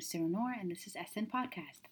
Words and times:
is 0.00 0.08
Sarah 0.08 0.24
Nora, 0.24 0.54
and 0.58 0.70
this 0.70 0.86
is 0.86 0.94
SN 0.94 1.26
Podcast. 1.26 1.82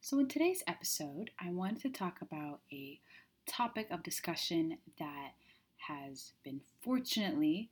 So, 0.00 0.18
in 0.18 0.26
today's 0.26 0.64
episode, 0.66 1.30
I 1.38 1.52
wanted 1.52 1.80
to 1.82 1.88
talk 1.88 2.20
about 2.20 2.58
a 2.72 2.98
topic 3.46 3.86
of 3.92 4.02
discussion 4.02 4.78
that 4.98 5.34
has 5.76 6.32
been 6.42 6.60
fortunately 6.80 7.70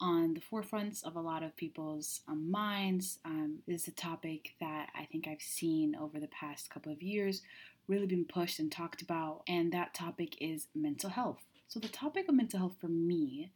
on 0.00 0.32
the 0.32 0.40
forefronts 0.40 1.04
of 1.04 1.16
a 1.16 1.20
lot 1.20 1.42
of 1.42 1.54
people's 1.54 2.22
um, 2.28 2.50
minds. 2.50 3.18
Um, 3.26 3.58
this 3.68 3.82
is 3.82 3.88
a 3.88 3.92
topic 3.92 4.54
that 4.58 4.88
I 4.98 5.04
think 5.04 5.28
I've 5.28 5.42
seen 5.42 5.94
over 5.94 6.18
the 6.18 6.28
past 6.28 6.70
couple 6.70 6.90
of 6.90 7.02
years 7.02 7.42
really 7.86 8.06
been 8.06 8.24
pushed 8.24 8.58
and 8.58 8.72
talked 8.72 9.02
about, 9.02 9.42
and 9.46 9.70
that 9.74 9.92
topic 9.92 10.40
is 10.40 10.68
mental 10.74 11.10
health. 11.10 11.44
So, 11.68 11.78
the 11.78 11.88
topic 11.88 12.26
of 12.26 12.36
mental 12.36 12.58
health 12.58 12.76
for 12.80 12.88
me 12.88 13.50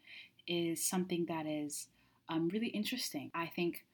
is 0.46 0.84
something 0.84 1.24
that 1.30 1.46
is 1.46 1.86
um, 2.28 2.50
really 2.50 2.68
interesting. 2.68 3.30
I 3.34 3.46
think 3.46 3.86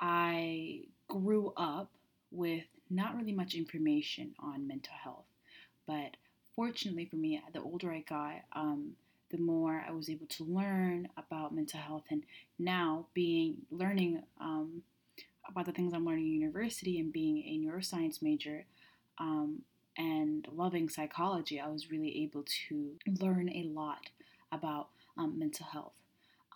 I 0.00 0.82
grew 1.08 1.52
up 1.56 1.90
with 2.30 2.64
not 2.90 3.16
really 3.16 3.32
much 3.32 3.54
information 3.54 4.34
on 4.38 4.66
mental 4.66 4.94
health, 5.02 5.26
but 5.86 6.16
fortunately 6.54 7.06
for 7.06 7.16
me, 7.16 7.40
the 7.52 7.60
older 7.60 7.92
I 7.92 8.00
got, 8.00 8.36
um, 8.52 8.92
the 9.30 9.38
more 9.38 9.84
I 9.86 9.92
was 9.92 10.08
able 10.10 10.26
to 10.26 10.44
learn 10.44 11.08
about 11.16 11.54
mental 11.54 11.80
health, 11.80 12.04
and 12.10 12.22
now 12.58 13.06
being 13.14 13.56
learning 13.70 14.22
um, 14.40 14.82
about 15.48 15.66
the 15.66 15.72
things 15.72 15.92
I'm 15.92 16.04
learning 16.04 16.26
in 16.26 16.40
university 16.40 17.00
and 17.00 17.12
being 17.12 17.38
a 17.38 17.58
neuroscience 17.66 18.22
major. 18.22 18.64
Um, 19.18 19.62
and 19.96 20.46
loving 20.52 20.88
psychology, 20.88 21.60
I 21.60 21.68
was 21.68 21.90
really 21.90 22.22
able 22.22 22.44
to 22.68 22.92
learn 23.20 23.48
a 23.48 23.64
lot 23.64 24.10
about 24.50 24.88
um, 25.16 25.38
mental 25.38 25.66
health 25.66 25.92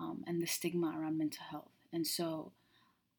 um, 0.01 0.25
and 0.27 0.43
the 0.43 0.47
stigma 0.47 0.95
around 0.99 1.19
mental 1.19 1.45
health. 1.51 1.71
And 1.93 2.07
so 2.07 2.53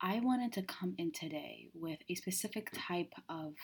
I 0.01 0.19
wanted 0.21 0.53
to 0.53 0.61
come 0.61 0.95
in 0.97 1.11
today 1.11 1.69
with 1.73 1.99
a 2.07 2.15
specific 2.15 2.71
type 2.73 3.13
of 3.27 3.55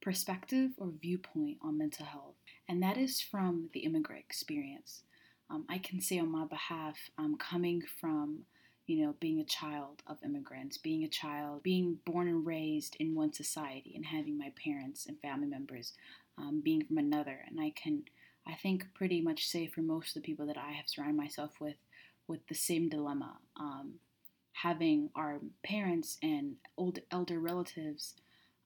perspective 0.00 0.70
or 0.76 0.92
viewpoint 1.00 1.58
on 1.60 1.78
mental 1.78 2.06
health, 2.06 2.36
and 2.68 2.82
that 2.82 2.96
is 2.96 3.20
from 3.20 3.68
the 3.72 3.80
immigrant 3.80 4.24
experience. 4.24 5.02
Um, 5.50 5.64
I 5.68 5.78
can 5.78 6.00
say 6.00 6.18
on 6.20 6.30
my 6.30 6.44
behalf, 6.44 6.96
I'm 7.18 7.36
coming 7.36 7.82
from 8.00 8.44
you 8.86 9.04
know, 9.04 9.14
being 9.20 9.40
a 9.40 9.44
child 9.44 10.02
of 10.06 10.18
immigrants, 10.24 10.76
being 10.76 11.04
a 11.04 11.08
child, 11.08 11.62
being 11.62 11.98
born 12.04 12.28
and 12.28 12.44
raised 12.44 12.96
in 12.98 13.14
one 13.14 13.32
society, 13.32 13.92
and 13.94 14.04
having 14.04 14.36
my 14.36 14.52
parents 14.62 15.06
and 15.06 15.20
family 15.20 15.46
members 15.46 15.92
um, 16.38 16.60
being 16.64 16.84
from 16.84 16.98
another. 16.98 17.40
And 17.48 17.60
I 17.60 17.70
can, 17.70 18.02
I 18.46 18.54
think, 18.54 18.86
pretty 18.94 19.20
much 19.20 19.46
say 19.46 19.66
for 19.66 19.82
most 19.82 20.08
of 20.08 20.22
the 20.22 20.26
people 20.26 20.46
that 20.46 20.58
I 20.58 20.72
have 20.72 20.88
surrounded 20.88 21.16
myself 21.16 21.52
with, 21.60 21.76
with 22.26 22.46
the 22.48 22.54
same 22.54 22.88
dilemma. 22.88 23.38
Um, 23.56 23.94
having 24.52 25.10
our 25.14 25.40
parents 25.64 26.18
and 26.22 26.56
old 26.76 26.98
elder 27.10 27.40
relatives 27.40 28.14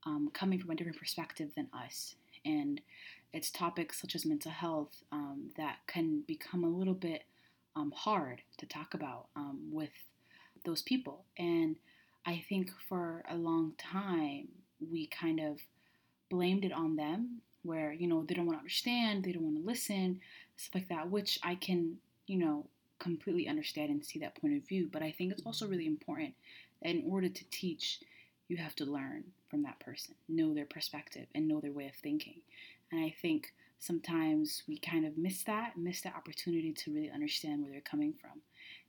um, 0.04 0.30
coming 0.32 0.58
from 0.58 0.70
a 0.70 0.74
different 0.74 0.98
perspective 0.98 1.50
than 1.56 1.68
us. 1.72 2.16
And 2.44 2.80
it's 3.32 3.50
topics 3.50 4.00
such 4.00 4.14
as 4.14 4.24
mental 4.24 4.52
health 4.52 5.02
um, 5.12 5.50
that 5.56 5.78
can 5.86 6.22
become 6.26 6.64
a 6.64 6.68
little 6.68 6.94
bit 6.94 7.24
um, 7.74 7.92
hard 7.94 8.42
to 8.58 8.66
talk 8.66 8.94
about 8.94 9.26
um, 9.36 9.60
with 9.70 9.90
those 10.64 10.82
people. 10.82 11.24
And 11.38 11.76
I 12.24 12.44
think 12.48 12.70
for 12.88 13.22
a 13.28 13.36
long 13.36 13.72
time, 13.78 14.48
we 14.90 15.06
kind 15.06 15.40
of 15.40 15.60
blamed 16.30 16.64
it 16.64 16.72
on 16.72 16.96
them, 16.96 17.40
where, 17.62 17.92
you 17.92 18.06
know, 18.06 18.24
they 18.24 18.34
don't 18.34 18.46
want 18.46 18.58
to 18.58 18.60
understand, 18.60 19.24
they 19.24 19.32
don't 19.32 19.44
want 19.44 19.56
to 19.56 19.66
listen, 19.66 20.20
stuff 20.56 20.74
like 20.74 20.88
that, 20.88 21.10
which 21.10 21.38
I 21.42 21.56
can, 21.56 21.96
you 22.26 22.38
know, 22.38 22.66
completely 22.98 23.48
understand 23.48 23.90
and 23.90 24.04
see 24.04 24.18
that 24.20 24.40
point 24.40 24.56
of 24.56 24.66
view. 24.66 24.88
But 24.90 25.02
I 25.02 25.10
think 25.10 25.32
it's 25.32 25.42
also 25.44 25.66
really 25.66 25.86
important 25.86 26.34
that 26.82 26.90
in 26.90 27.04
order 27.06 27.28
to 27.28 27.44
teach, 27.50 28.00
you 28.48 28.56
have 28.56 28.76
to 28.76 28.84
learn 28.84 29.24
from 29.50 29.62
that 29.62 29.80
person, 29.80 30.14
know 30.28 30.54
their 30.54 30.66
perspective, 30.66 31.26
and 31.34 31.48
know 31.48 31.60
their 31.60 31.72
way 31.72 31.86
of 31.86 31.94
thinking. 31.94 32.40
And 32.92 33.00
I 33.00 33.14
think 33.20 33.52
sometimes 33.78 34.62
we 34.68 34.78
kind 34.78 35.04
of 35.04 35.18
miss 35.18 35.42
that, 35.44 35.76
miss 35.76 36.00
that 36.02 36.14
opportunity 36.16 36.72
to 36.72 36.92
really 36.92 37.10
understand 37.10 37.62
where 37.62 37.70
they're 37.72 37.80
coming 37.80 38.12
from. 38.12 38.40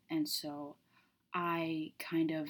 And 0.09 0.27
so 0.27 0.75
I 1.33 1.91
kind 1.99 2.31
of 2.31 2.47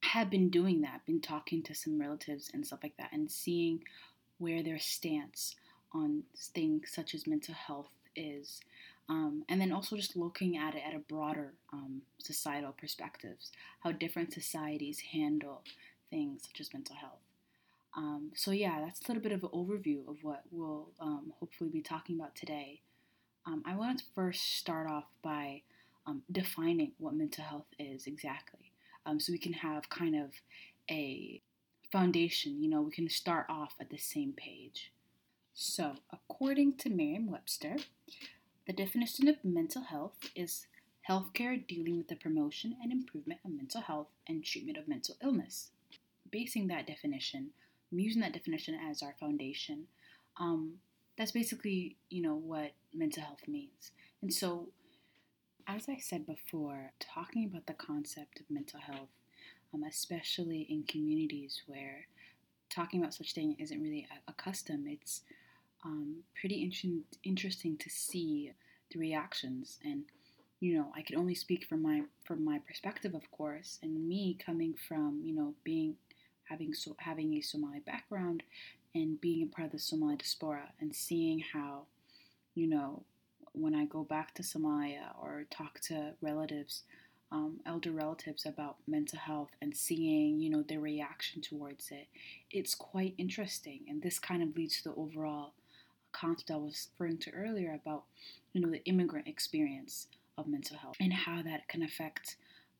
have 0.00 0.30
been 0.30 0.50
doing 0.50 0.82
that, 0.82 1.06
been 1.06 1.20
talking 1.20 1.62
to 1.62 1.74
some 1.74 1.98
relatives 1.98 2.50
and 2.52 2.66
stuff 2.66 2.80
like 2.82 2.96
that, 2.98 3.12
and 3.12 3.30
seeing 3.30 3.82
where 4.38 4.62
their 4.62 4.78
stance 4.78 5.56
on 5.92 6.24
things 6.36 6.90
such 6.92 7.14
as 7.14 7.26
mental 7.26 7.54
health 7.54 7.90
is. 8.16 8.60
Um, 9.08 9.44
and 9.48 9.60
then 9.60 9.70
also 9.70 9.96
just 9.96 10.16
looking 10.16 10.56
at 10.56 10.74
it 10.74 10.82
at 10.86 10.94
a 10.94 10.98
broader 10.98 11.52
um, 11.72 12.02
societal 12.18 12.72
perspectives, 12.72 13.52
how 13.80 13.92
different 13.92 14.32
societies 14.32 15.00
handle 15.12 15.62
things 16.10 16.42
such 16.46 16.60
as 16.60 16.72
mental 16.72 16.96
health. 16.96 17.20
Um, 17.96 18.30
so 18.34 18.50
yeah, 18.50 18.80
that's 18.80 19.00
a 19.02 19.08
little 19.08 19.22
bit 19.22 19.32
of 19.32 19.44
an 19.44 19.50
overview 19.50 20.08
of 20.08 20.16
what 20.22 20.42
we'll 20.50 20.88
um, 21.00 21.32
hopefully 21.38 21.70
be 21.70 21.82
talking 21.82 22.16
about 22.18 22.34
today. 22.34 22.80
Um, 23.46 23.62
I 23.66 23.76
want 23.76 23.98
to 23.98 24.04
first 24.14 24.56
start 24.56 24.88
off 24.88 25.04
by 25.22 25.62
um, 26.06 26.22
defining 26.32 26.92
what 26.98 27.14
mental 27.14 27.44
health 27.44 27.66
is 27.78 28.06
exactly, 28.06 28.72
so 29.18 29.32
we 29.32 29.38
can 29.38 29.52
have 29.52 29.90
kind 29.90 30.16
of 30.16 30.30
a 30.90 31.40
foundation. 31.92 32.62
You 32.62 32.70
know, 32.70 32.82
we 32.82 32.90
can 32.90 33.08
start 33.08 33.46
off 33.48 33.74
at 33.80 33.90
the 33.90 33.98
same 33.98 34.32
page. 34.32 34.92
So, 35.54 35.92
according 36.12 36.78
to 36.78 36.90
Merriam-Webster, 36.90 37.76
the 38.66 38.72
definition 38.72 39.28
of 39.28 39.44
mental 39.44 39.82
health 39.82 40.30
is 40.34 40.66
healthcare 41.08 41.66
dealing 41.66 41.98
with 41.98 42.08
the 42.08 42.16
promotion 42.16 42.76
and 42.82 42.90
improvement 42.90 43.40
of 43.44 43.52
mental 43.52 43.82
health 43.82 44.08
and 44.26 44.44
treatment 44.44 44.78
of 44.78 44.88
mental 44.88 45.16
illness. 45.22 45.70
Basing 46.30 46.66
that 46.68 46.86
definition, 46.86 47.50
using 47.90 48.22
that 48.22 48.32
definition 48.32 48.78
as 48.90 49.02
our 49.02 49.14
foundation. 49.20 49.84
Um, 50.38 50.74
that's 51.16 51.30
basically, 51.30 51.96
you 52.10 52.22
know, 52.22 52.34
what 52.34 52.72
mental 52.92 53.22
health 53.22 53.46
means. 53.46 53.92
And 54.22 54.32
so, 54.32 54.68
as 55.66 55.88
I 55.88 55.98
said 55.98 56.26
before, 56.26 56.92
talking 56.98 57.44
about 57.44 57.66
the 57.66 57.74
concept 57.74 58.40
of 58.40 58.50
mental 58.50 58.80
health, 58.80 59.08
um, 59.72 59.84
especially 59.84 60.66
in 60.68 60.84
communities 60.84 61.62
where 61.66 62.06
talking 62.68 63.00
about 63.00 63.14
such 63.14 63.32
thing 63.32 63.56
isn't 63.58 63.82
really 63.82 64.06
a 64.26 64.32
custom, 64.32 64.86
it's 64.88 65.22
um, 65.84 66.16
pretty 66.38 66.62
in- 66.62 67.04
interesting 67.22 67.76
to 67.78 67.90
see 67.90 68.52
the 68.92 68.98
reactions. 68.98 69.78
And 69.84 70.04
you 70.60 70.74
know 70.78 70.86
i 70.94 71.02
can 71.02 71.16
only 71.16 71.34
speak 71.34 71.66
from 71.66 71.82
my 71.82 72.02
from 72.24 72.44
my 72.44 72.58
perspective 72.66 73.14
of 73.14 73.30
course. 73.30 73.78
And 73.82 74.08
me 74.08 74.38
coming 74.44 74.74
from 74.88 75.20
you 75.24 75.34
know 75.34 75.54
being 75.64 75.96
having 76.44 76.74
so 76.74 76.94
having 76.98 77.34
a 77.34 77.40
somali 77.40 77.80
background 77.80 78.42
and 78.94 79.20
being 79.20 79.42
a 79.42 79.46
part 79.54 79.66
of 79.66 79.72
the 79.72 79.78
somali 79.78 80.16
diaspora 80.16 80.68
and 80.80 80.94
seeing 80.94 81.40
how 81.52 81.82
you 82.54 82.66
know 82.66 83.02
when 83.52 83.74
i 83.74 83.84
go 83.86 84.04
back 84.04 84.34
to 84.34 84.42
somalia 84.42 85.08
or 85.20 85.44
talk 85.50 85.80
to 85.80 86.12
relatives 86.20 86.82
um, 87.32 87.58
elder 87.66 87.90
relatives 87.90 88.46
about 88.46 88.76
mental 88.86 89.18
health 89.18 89.50
and 89.60 89.76
seeing 89.76 90.38
you 90.40 90.50
know 90.50 90.62
their 90.62 90.80
reaction 90.80 91.40
towards 91.42 91.90
it 91.90 92.06
it's 92.50 92.74
quite 92.74 93.14
interesting. 93.18 93.80
And 93.88 94.02
this 94.02 94.18
kind 94.18 94.42
of 94.42 94.56
leads 94.56 94.78
to 94.82 94.90
the 94.90 94.94
overall 94.94 95.52
concept 96.14 96.50
I 96.50 96.56
was 96.56 96.88
referring 96.92 97.18
to 97.18 97.30
earlier 97.32 97.74
about, 97.74 98.04
you 98.52 98.60
know, 98.60 98.70
the 98.70 98.84
immigrant 98.84 99.28
experience 99.28 100.06
of 100.38 100.46
mental 100.46 100.76
health 100.76 100.96
and 101.00 101.12
how 101.12 101.42
that 101.42 101.68
can 101.68 101.82
affect 101.82 102.36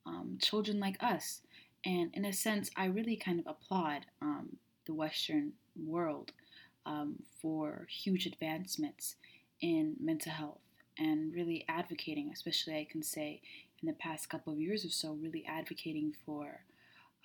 um, 0.06 0.38
children 0.40 0.80
like 0.80 1.02
us. 1.02 1.42
And 1.84 2.10
in 2.14 2.24
a 2.24 2.32
sense, 2.32 2.70
I 2.76 2.86
really 2.86 3.16
kind 3.16 3.38
of 3.38 3.46
applaud 3.46 4.06
um, 4.22 4.56
the 4.86 4.94
Western 4.94 5.52
world 5.76 6.32
um, 6.86 7.16
for 7.40 7.86
huge 7.90 8.26
advancements 8.26 9.16
in 9.60 9.96
mental 10.00 10.32
health 10.32 10.60
and 10.98 11.34
really 11.34 11.64
advocating, 11.68 12.30
especially 12.32 12.76
I 12.76 12.86
can 12.90 13.02
say 13.02 13.40
in 13.82 13.86
the 13.88 13.94
past 13.94 14.28
couple 14.28 14.52
of 14.52 14.60
years 14.60 14.84
or 14.84 14.90
so, 14.90 15.12
really 15.12 15.44
advocating 15.46 16.14
for 16.24 16.60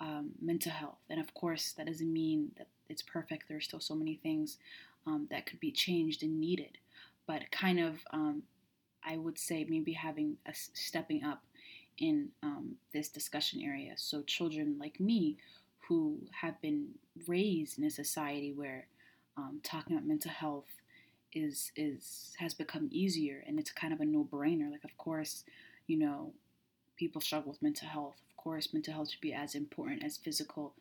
um, 0.00 0.30
mental 0.40 0.72
health. 0.72 0.98
And 1.08 1.20
of 1.20 1.32
course, 1.34 1.72
that 1.76 1.86
doesn't 1.86 2.12
mean 2.12 2.52
that 2.58 2.68
it's 2.88 3.02
perfect. 3.02 3.48
There 3.48 3.58
are 3.58 3.62
still 3.62 3.80
so 3.80 3.94
many 3.94 4.16
things 4.16 4.58
um, 5.06 5.26
that 5.30 5.46
could 5.46 5.60
be 5.60 5.72
changed 5.72 6.22
and 6.22 6.40
needed. 6.40 6.78
But 7.26 7.50
kind 7.50 7.80
of, 7.80 7.98
um, 8.12 8.42
I 9.04 9.16
would 9.16 9.38
say 9.38 9.66
maybe 9.68 9.92
having 9.92 10.36
a 10.46 10.52
stepping 10.54 11.24
up 11.24 11.42
in 11.98 12.30
um, 12.42 12.76
this 12.92 13.08
discussion 13.08 13.60
area. 13.62 13.92
So 13.96 14.22
children 14.22 14.76
like 14.78 14.98
me 14.98 15.36
who 15.88 16.18
have 16.40 16.60
been 16.60 16.88
raised 17.26 17.78
in 17.78 17.84
a 17.84 17.90
society 17.90 18.52
where 18.52 18.86
um, 19.36 19.60
talking 19.62 19.96
about 19.96 20.06
mental 20.06 20.30
health 20.30 20.66
is 21.32 21.70
is 21.76 22.34
has 22.38 22.54
become 22.54 22.88
easier 22.90 23.44
and 23.46 23.58
it's 23.58 23.70
kind 23.70 23.92
of 23.92 24.00
a 24.00 24.04
no-brainer. 24.04 24.70
Like 24.70 24.84
of 24.84 24.96
course, 24.98 25.44
you 25.86 25.98
know, 25.98 26.32
people 26.96 27.20
struggle 27.20 27.52
with 27.52 27.62
mental 27.62 27.88
health. 27.88 28.16
Of 28.30 28.36
course, 28.36 28.72
mental 28.72 28.94
health 28.94 29.10
should 29.10 29.20
be 29.20 29.32
as 29.32 29.54
important 29.54 30.04
as 30.04 30.16
physical 30.16 30.74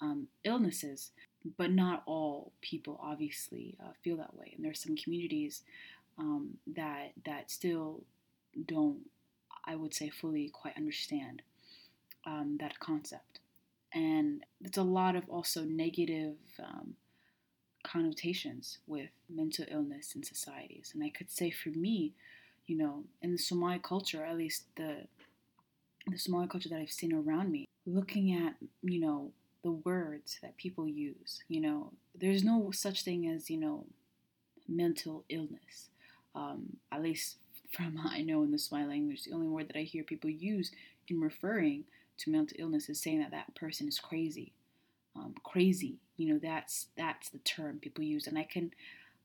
um, 0.00 0.28
illnesses 0.44 1.10
but 1.56 1.70
not 1.70 2.02
all 2.06 2.52
people 2.62 2.98
obviously 3.02 3.76
uh, 3.82 3.92
feel 4.02 4.16
that 4.16 4.36
way. 4.36 4.52
And 4.56 4.64
there's 4.64 4.82
some 4.82 4.96
communities 4.96 5.62
um, 6.18 6.58
that 6.74 7.12
that 7.26 7.50
still 7.50 8.02
don't, 8.66 9.00
I 9.64 9.76
would 9.76 9.94
say, 9.94 10.10
fully 10.10 10.48
quite 10.48 10.76
understand 10.76 11.42
um, 12.24 12.56
that 12.60 12.78
concept. 12.78 13.40
And 13.92 14.44
there's 14.60 14.76
a 14.76 14.82
lot 14.82 15.16
of 15.16 15.28
also 15.28 15.62
negative 15.62 16.36
um, 16.58 16.94
connotations 17.84 18.78
with 18.86 19.10
mental 19.28 19.66
illness 19.70 20.14
in 20.16 20.22
societies. 20.22 20.92
And 20.94 21.04
I 21.04 21.10
could 21.10 21.30
say 21.30 21.50
for 21.50 21.68
me, 21.68 22.12
you 22.66 22.76
know, 22.76 23.04
in 23.22 23.32
the 23.32 23.38
Somali 23.38 23.78
culture, 23.78 24.24
at 24.24 24.36
least 24.36 24.64
the 24.76 25.06
the 26.06 26.18
Somali 26.18 26.48
culture 26.48 26.68
that 26.68 26.78
I've 26.78 26.90
seen 26.90 27.12
around 27.12 27.50
me, 27.50 27.66
looking 27.86 28.34
at, 28.34 28.54
you 28.82 29.00
know, 29.00 29.32
the 29.64 29.72
words 29.72 30.38
that 30.42 30.56
people 30.58 30.86
use, 30.86 31.42
you 31.48 31.60
know, 31.60 31.90
there's 32.14 32.44
no 32.44 32.70
such 32.70 33.02
thing 33.02 33.26
as, 33.26 33.50
you 33.50 33.56
know, 33.56 33.86
mental 34.68 35.24
illness. 35.30 35.88
Um, 36.34 36.76
at 36.92 37.02
least 37.02 37.36
from 37.72 37.98
I 38.04 38.20
know 38.20 38.42
in 38.44 38.52
the 38.52 38.58
Somali 38.58 38.86
language, 38.86 39.24
the 39.24 39.32
only 39.32 39.48
word 39.48 39.68
that 39.68 39.78
I 39.78 39.82
hear 39.82 40.04
people 40.04 40.30
use 40.30 40.70
in 41.08 41.20
referring 41.20 41.84
to 42.18 42.30
mental 42.30 42.56
illness 42.60 42.88
is 42.88 43.00
saying 43.00 43.20
that 43.20 43.32
that 43.32 43.54
person 43.54 43.88
is 43.88 43.98
crazy. 43.98 44.52
Um, 45.16 45.34
crazy, 45.44 45.96
you 46.16 46.32
know, 46.32 46.40
that's 46.42 46.88
that's 46.96 47.30
the 47.30 47.38
term 47.38 47.78
people 47.80 48.02
use, 48.02 48.26
and 48.26 48.36
I 48.36 48.42
can, 48.42 48.72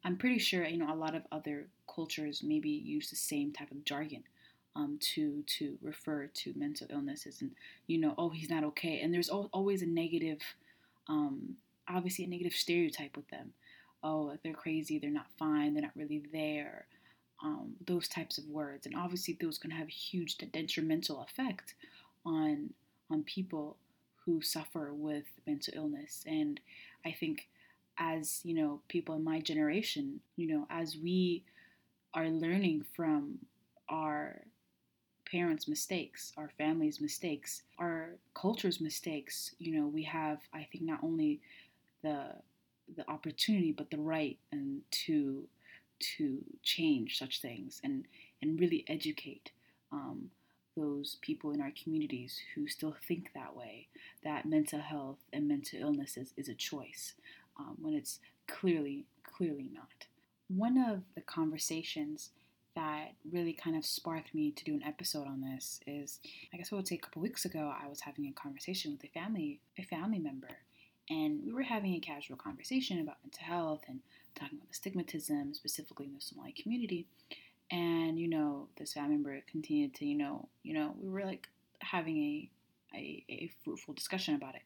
I'm 0.03 0.17
pretty 0.17 0.37
sure, 0.37 0.63
you 0.63 0.77
know, 0.77 0.93
a 0.93 0.95
lot 0.95 1.15
of 1.15 1.23
other 1.31 1.65
cultures 1.93 2.43
maybe 2.43 2.69
use 2.69 3.09
the 3.09 3.15
same 3.15 3.51
type 3.51 3.71
of 3.71 3.83
jargon 3.85 4.23
um, 4.75 4.97
to 5.13 5.43
to 5.57 5.77
refer 5.81 6.27
to 6.27 6.53
mental 6.55 6.87
illnesses 6.89 7.41
and 7.41 7.51
you 7.87 7.97
know 7.97 8.13
oh 8.17 8.29
he's 8.29 8.49
not 8.49 8.63
okay. 8.63 8.99
And 9.01 9.13
there's 9.13 9.29
always 9.29 9.81
a 9.81 9.87
negative 9.87 10.39
um, 11.07 11.55
obviously 11.87 12.25
a 12.25 12.29
negative 12.29 12.53
stereotype 12.53 13.15
with 13.15 13.27
them. 13.29 13.53
Oh 14.03 14.37
they're 14.43 14.53
crazy 14.53 14.99
they're 14.99 15.09
not 15.09 15.27
fine 15.37 15.73
they're 15.73 15.83
not 15.83 15.95
really 15.95 16.23
there 16.31 16.85
um, 17.43 17.73
those 17.85 18.07
types 18.07 18.37
of 18.37 18.47
words. 18.49 18.85
And 18.85 18.95
obviously 18.95 19.37
those 19.39 19.57
can 19.57 19.71
have 19.71 19.87
a 19.87 19.91
huge 19.91 20.37
detrimental 20.37 21.21
effect 21.21 21.75
on 22.25 22.73
on 23.09 23.23
people 23.23 23.77
who 24.25 24.41
suffer 24.41 24.93
with 24.93 25.25
mental 25.47 25.73
illness. 25.75 26.23
And 26.27 26.59
i 27.05 27.11
think 27.11 27.47
as 27.97 28.39
you 28.43 28.53
know 28.53 28.81
people 28.87 29.15
in 29.15 29.23
my 29.23 29.39
generation 29.39 30.19
you 30.37 30.47
know 30.47 30.65
as 30.69 30.97
we 30.97 31.43
are 32.13 32.29
learning 32.29 32.85
from 32.95 33.37
our 33.89 34.41
parents' 35.31 35.67
mistakes, 35.67 36.33
our 36.37 36.49
families' 36.57 37.01
mistakes, 37.01 37.63
our 37.77 38.15
culture's 38.33 38.81
mistakes. 38.81 39.53
You 39.59 39.79
know, 39.79 39.87
we 39.87 40.03
have, 40.03 40.39
I 40.53 40.67
think, 40.71 40.83
not 40.83 41.03
only 41.03 41.41
the 42.01 42.35
the 42.95 43.07
opportunity 43.09 43.71
but 43.71 43.91
the 43.91 43.99
right 43.99 44.37
and 44.51 44.81
to 44.89 45.47
to 45.99 46.39
change 46.63 47.17
such 47.17 47.41
things 47.41 47.79
and 47.83 48.05
and 48.41 48.59
really 48.59 48.85
educate 48.87 49.51
um, 49.91 50.31
those 50.75 51.17
people 51.21 51.51
in 51.51 51.61
our 51.61 51.71
communities 51.83 52.39
who 52.55 52.67
still 52.67 52.95
think 53.07 53.31
that 53.33 53.55
way 53.55 53.87
that 54.23 54.45
mental 54.45 54.79
health 54.79 55.17
and 55.33 55.47
mental 55.47 55.79
illness 55.79 56.15
is, 56.17 56.33
is 56.37 56.47
a 56.47 56.53
choice 56.53 57.13
um, 57.59 57.75
when 57.81 57.93
it's 57.93 58.19
clearly 58.47 59.05
clearly 59.23 59.69
not 59.73 60.07
one 60.47 60.77
of 60.77 61.03
the 61.15 61.21
conversations 61.21 62.31
that 62.79 63.09
really 63.29 63.51
kind 63.51 63.75
of 63.75 63.85
sparked 63.85 64.33
me 64.33 64.51
to 64.51 64.63
do 64.63 64.73
an 64.73 64.83
episode 64.83 65.27
on 65.27 65.41
this 65.41 65.81
is 65.85 66.19
I 66.53 66.57
guess 66.57 66.71
I 66.71 66.75
would 66.75 66.87
say 66.87 66.95
a 66.95 66.99
couple 66.99 67.21
weeks 67.21 67.43
ago 67.43 67.73
I 67.83 67.89
was 67.89 67.99
having 67.99 68.25
a 68.25 68.31
conversation 68.31 68.91
with 68.91 69.03
a 69.03 69.07
family 69.07 69.59
a 69.77 69.83
family 69.83 70.19
member. 70.19 70.47
And 71.09 71.41
we 71.43 71.51
were 71.51 71.63
having 71.63 71.95
a 71.95 71.99
casual 71.99 72.37
conversation 72.37 73.01
about 73.01 73.17
mental 73.23 73.43
health 73.43 73.81
and 73.87 73.99
talking 74.35 74.59
about 74.59 74.69
the 74.69 74.77
stigmatism 74.77 75.55
specifically 75.55 76.05
in 76.05 76.13
the 76.13 76.21
Somali 76.21 76.53
community. 76.53 77.05
And 77.69 78.17
you 78.17 78.29
know 78.29 78.69
this 78.77 78.93
family 78.93 79.15
member 79.15 79.41
continued 79.51 79.93
to 79.95 80.05
you 80.05 80.17
know 80.17 80.47
you 80.63 80.73
know 80.73 80.95
we 81.01 81.09
were 81.09 81.25
like 81.25 81.49
having 81.79 82.17
a 82.17 82.49
a, 82.95 83.23
a 83.29 83.51
fruitful 83.63 83.93
discussion 83.93 84.35
about 84.35 84.55
it. 84.55 84.63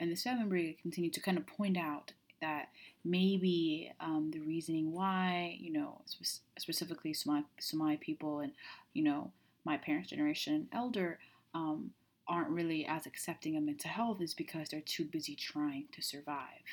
And 0.00 0.10
this 0.10 0.22
family 0.22 0.40
member 0.40 0.80
continued 0.80 1.12
to 1.12 1.20
kind 1.20 1.36
of 1.36 1.46
point 1.46 1.76
out 1.76 2.12
that 2.40 2.68
maybe 3.04 3.92
um, 4.00 4.30
the 4.32 4.40
reasoning 4.40 4.92
why, 4.92 5.56
you 5.60 5.72
know, 5.72 6.00
spe- 6.06 6.40
specifically 6.58 7.12
Somali, 7.12 7.44
Somali 7.58 7.96
people 7.96 8.40
and, 8.40 8.52
you 8.94 9.02
know, 9.02 9.30
my 9.64 9.76
parents' 9.76 10.10
generation 10.10 10.68
elder 10.72 11.18
um, 11.54 11.90
aren't 12.28 12.48
really 12.50 12.86
as 12.86 13.06
accepting 13.06 13.56
of 13.56 13.62
mental 13.62 13.90
health 13.90 14.20
is 14.20 14.34
because 14.34 14.68
they're 14.68 14.80
too 14.80 15.04
busy 15.04 15.34
trying 15.34 15.84
to 15.92 16.02
survive. 16.02 16.64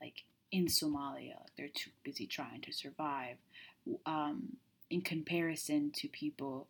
Like 0.00 0.24
in 0.52 0.66
Somalia, 0.66 1.38
they're 1.56 1.68
too 1.68 1.90
busy 2.04 2.26
trying 2.26 2.60
to 2.62 2.72
survive 2.72 3.36
um, 4.06 4.56
in 4.90 5.00
comparison 5.00 5.90
to 5.96 6.08
people 6.08 6.66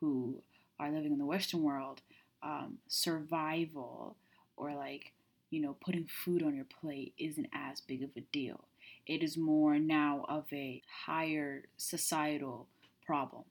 who 0.00 0.42
are 0.78 0.90
living 0.90 1.12
in 1.12 1.18
the 1.18 1.26
Western 1.26 1.62
world. 1.62 2.02
Um, 2.42 2.78
survival 2.86 4.16
or 4.56 4.74
like 4.74 5.12
you 5.50 5.60
know, 5.60 5.76
putting 5.80 6.06
food 6.06 6.42
on 6.42 6.54
your 6.54 6.64
plate 6.64 7.14
isn't 7.18 7.48
as 7.52 7.80
big 7.80 8.02
of 8.02 8.10
a 8.16 8.20
deal. 8.32 8.64
It 9.06 9.22
is 9.22 9.36
more 9.36 9.78
now 9.78 10.24
of 10.28 10.44
a 10.52 10.82
higher 11.06 11.64
societal 11.76 12.66
problem 13.04 13.44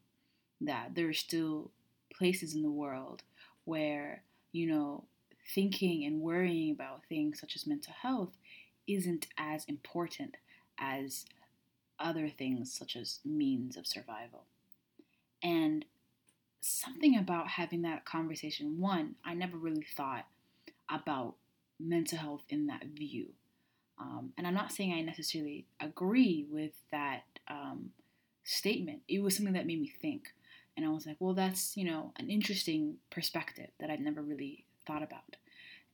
that 0.62 0.96
there 0.96 1.08
are 1.08 1.14
still 1.14 1.72
places 2.14 2.54
in 2.54 2.62
the 2.62 2.70
world 2.70 3.24
where, 3.66 4.24
you 4.52 4.68
know, 4.68 5.06
thinking 5.54 6.06
and 6.06 6.22
worrying 6.22 6.72
about 6.72 7.04
things 7.08 7.40
such 7.40 7.56
as 7.56 7.68
mental 7.68 7.94
health 8.02 8.38
isn't 8.88 9.28
as 9.38 9.66
important 9.66 10.36
as 10.80 11.26
other 12.00 12.28
things 12.30 12.74
such 12.74 12.96
as 12.96 13.20
means 13.24 13.78
of 13.78 13.88
survival. 13.88 14.44
And 15.42 15.86
something 16.62 17.18
about 17.18 17.48
having 17.48 17.84
that 17.84 18.06
conversation, 18.06 18.80
one, 18.80 19.16
I 19.24 19.34
never 19.34 19.58
really 19.58 19.86
thought 19.96 20.26
about 20.90 21.36
mental 21.80 22.18
health 22.18 22.44
in 22.50 22.68
that 22.68 22.86
view. 22.86 23.28
Um, 24.00 24.34
and 24.38 24.46
I'm 24.46 24.54
not 24.54 24.72
saying 24.72 24.94
I 24.94 25.02
necessarily 25.02 25.66
agree 25.80 26.46
with 26.50 26.74
that 26.92 27.24
um, 27.48 27.92
statement. 28.44 29.02
It 29.08 29.22
was 29.22 29.36
something 29.36 29.54
that 29.54 29.66
made 29.66 29.82
me 29.82 29.92
think. 30.02 30.34
And 30.76 30.86
I 30.86 30.90
was 30.90 31.06
like, 31.06 31.18
well, 31.20 31.34
that's, 31.34 31.78
you 31.78 31.86
know, 31.86 32.12
an 32.18 32.30
interesting 32.30 32.96
perspective 33.10 33.70
that 33.80 33.90
I'd 33.90 34.02
never 34.02 34.22
really 34.22 34.66
thought 34.86 35.04
about. 35.04 35.38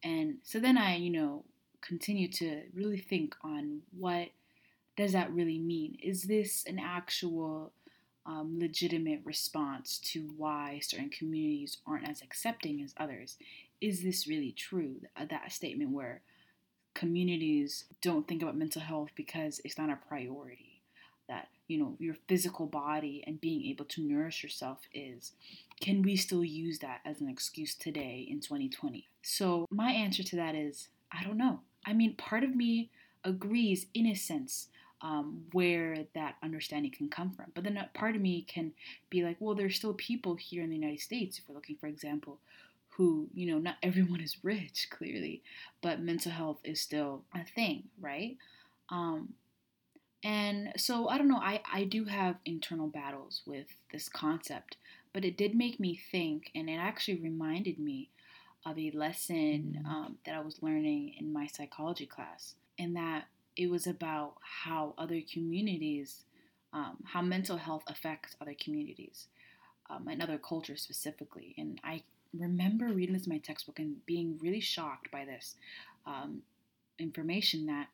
And 0.04 0.38
so 0.44 0.60
then 0.60 0.78
I, 0.78 0.96
you 0.96 1.12
know, 1.12 1.46
continue 1.82 2.28
to 2.30 2.64
really 2.74 2.98
think 2.98 3.36
on 3.44 3.82
what 3.98 4.30
does 4.98 5.14
that 5.14 5.32
really 5.32 5.60
mean? 5.60 5.98
Is 6.02 6.24
this 6.24 6.66
an 6.66 6.80
actual 6.80 7.72
um, 8.26 8.58
legitimate 8.60 9.22
response 9.24 10.00
to 10.00 10.32
why 10.38 10.80
certain 10.82 11.10
communities 11.10 11.78
aren't 11.86 12.10
as 12.10 12.22
accepting 12.22 12.82
as 12.82 12.94
others? 12.98 13.38
Is 13.82 14.04
this 14.04 14.28
really 14.28 14.52
true? 14.52 15.02
Uh, 15.18 15.26
that 15.30 15.52
statement 15.52 15.92
where 15.92 16.22
communities 16.94 17.86
don't 18.02 18.28
think 18.28 18.42
about 18.42 18.58
mental 18.58 18.82
health 18.82 19.10
because 19.16 19.60
it's 19.66 19.78
not 19.78 19.90
a 19.90 20.00
priority. 20.08 20.82
That, 21.28 21.48
you 21.68 21.80
know, 21.80 21.96
your 22.00 22.16
physical 22.28 22.68
body 22.68 23.24
and 23.26 23.42
being 23.42 23.66
able 23.66 23.86
to 23.86 24.02
nourish 24.02 24.44
yourself 24.44 24.80
is. 24.94 25.34
Can 25.80 26.04
we 26.04 26.16
still 26.16 26.44
use 26.44 26.80
that 26.80 27.00
as 27.06 27.22
an 27.22 27.30
excuse 27.30 27.74
today 27.74 28.28
in 28.30 28.40
2020? 28.40 29.08
So, 29.24 29.66
my 29.72 29.92
answer 29.92 30.22
to 30.22 30.36
that 30.36 30.54
is 30.54 30.90
I 31.12 31.24
don't 31.24 31.38
know. 31.38 31.62
I 31.86 31.94
mean, 31.94 32.16
part 32.16 32.44
of 32.44 32.56
me 32.56 32.92
agrees 33.24 33.88
in 33.94 34.06
a 34.08 34.16
sense 34.16 34.68
um, 35.02 35.46
where 35.52 36.06
that 36.14 36.36
understanding 36.44 36.92
can 36.92 37.10
come 37.10 37.32
from. 37.32 37.52
But 37.56 37.64
then 37.64 37.80
part 37.94 38.16
of 38.16 38.22
me 38.22 38.44
can 38.44 38.74
be 39.10 39.24
like, 39.24 39.38
well, 39.40 39.56
there's 39.56 39.76
still 39.76 39.94
people 39.94 40.36
here 40.36 40.64
in 40.64 40.70
the 40.70 40.76
United 40.76 41.00
States, 41.00 41.40
if 41.40 41.46
we're 41.48 41.56
looking, 41.56 41.78
for 41.78 41.88
example, 41.88 42.40
who, 43.02 43.28
you 43.34 43.48
know, 43.48 43.58
not 43.58 43.78
everyone 43.82 44.22
is 44.22 44.38
rich, 44.44 44.88
clearly, 44.92 45.42
but 45.82 46.00
mental 46.00 46.32
health 46.32 46.60
is 46.64 46.80
still 46.80 47.24
a 47.34 47.44
thing, 47.44 47.86
right? 48.00 48.38
Um, 48.90 49.34
and 50.24 50.72
so 50.78 51.08
I 51.08 51.18
don't 51.18 51.28
know, 51.28 51.42
I, 51.42 51.62
I 51.74 51.84
do 51.86 52.06
have 52.06 52.36
internal 52.46 52.88
battles 52.88 53.42
with 53.48 53.66
this 53.92 54.08
concept, 54.08 54.78
but 55.14 55.26
it 55.26 55.36
did 55.36 55.56
make 55.56 55.80
me 55.80 56.00
think, 56.12 56.52
and 56.54 56.70
it 56.70 56.76
actually 56.76 57.16
reminded 57.16 57.80
me 57.80 58.10
of 58.68 58.78
a 58.78 58.92
lesson 58.92 59.80
mm-hmm. 59.80 59.86
um, 59.88 60.18
that 60.28 60.36
I 60.36 60.42
was 60.42 60.62
learning 60.62 61.16
in 61.20 61.34
my 61.34 61.48
psychology 61.48 62.06
class, 62.06 62.54
and 62.78 62.96
that 62.96 63.24
it 63.58 63.72
was 63.72 63.88
about 63.88 64.36
how 64.42 64.94
other 65.00 65.22
communities, 65.34 66.26
um, 66.72 66.98
how 67.04 67.24
mental 67.24 67.58
health 67.58 67.84
affects 67.88 68.36
other 68.40 68.54
communities 68.64 69.26
um, 69.90 70.08
and 70.08 70.22
other 70.22 70.38
cultures 70.38 70.84
specifically. 70.84 71.56
And 71.58 71.82
I 71.84 72.04
remember 72.34 72.88
reading 72.88 73.14
this 73.14 73.26
in 73.26 73.34
my 73.34 73.40
textbook 73.40 73.80
and 73.80 74.06
being 74.06 74.38
really 74.42 74.60
shocked 74.60 75.12
by 75.12 75.26
this 75.26 75.56
um, 76.06 76.42
information 77.00 77.66
that 77.68 77.88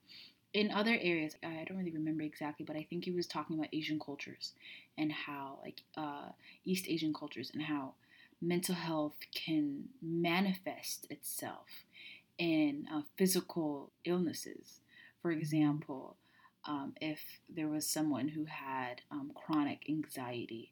in 0.53 0.71
other 0.71 0.97
areas, 1.01 1.35
I 1.43 1.65
don't 1.67 1.77
really 1.77 1.91
remember 1.91 2.23
exactly, 2.23 2.65
but 2.65 2.75
I 2.75 2.85
think 2.89 3.05
he 3.05 3.11
was 3.11 3.27
talking 3.27 3.57
about 3.57 3.69
Asian 3.73 3.99
cultures 3.99 4.53
and 4.97 5.11
how, 5.11 5.59
like, 5.61 5.81
uh, 5.95 6.29
East 6.65 6.85
Asian 6.87 7.13
cultures 7.13 7.51
and 7.53 7.63
how 7.63 7.93
mental 8.41 8.75
health 8.75 9.15
can 9.33 9.89
manifest 10.01 11.07
itself 11.09 11.67
in 12.37 12.87
uh, 12.91 13.01
physical 13.17 13.91
illnesses. 14.05 14.79
For 15.21 15.31
mm-hmm. 15.31 15.41
example, 15.41 16.15
um, 16.65 16.93
if 17.01 17.21
there 17.49 17.67
was 17.67 17.87
someone 17.87 18.29
who 18.29 18.45
had 18.45 19.01
um, 19.11 19.31
chronic 19.35 19.83
anxiety, 19.89 20.71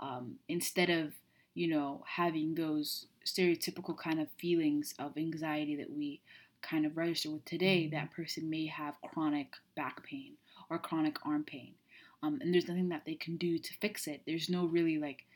um, 0.00 0.36
instead 0.48 0.90
of 0.90 1.12
you 1.54 1.68
know, 1.68 2.02
having 2.06 2.54
those 2.54 3.06
stereotypical 3.26 3.96
kind 3.96 4.20
of 4.20 4.28
feelings 4.38 4.94
of 4.98 5.16
anxiety 5.16 5.76
that 5.76 5.90
we 5.90 6.20
kind 6.62 6.86
of 6.86 6.96
register 6.96 7.30
with 7.30 7.44
today, 7.44 7.84
mm-hmm. 7.84 7.96
that 7.96 8.12
person 8.12 8.48
may 8.48 8.66
have 8.66 8.94
chronic 9.02 9.54
back 9.76 10.02
pain 10.04 10.32
or 10.70 10.78
chronic 10.78 11.16
arm 11.26 11.44
pain. 11.44 11.74
Um, 12.22 12.38
and 12.40 12.54
there's 12.54 12.68
nothing 12.68 12.88
that 12.90 13.02
they 13.04 13.14
can 13.14 13.36
do 13.36 13.58
to 13.58 13.74
fix 13.80 14.06
it. 14.06 14.22
There's 14.26 14.48
no 14.48 14.66
really 14.66 14.98
like 14.98 15.26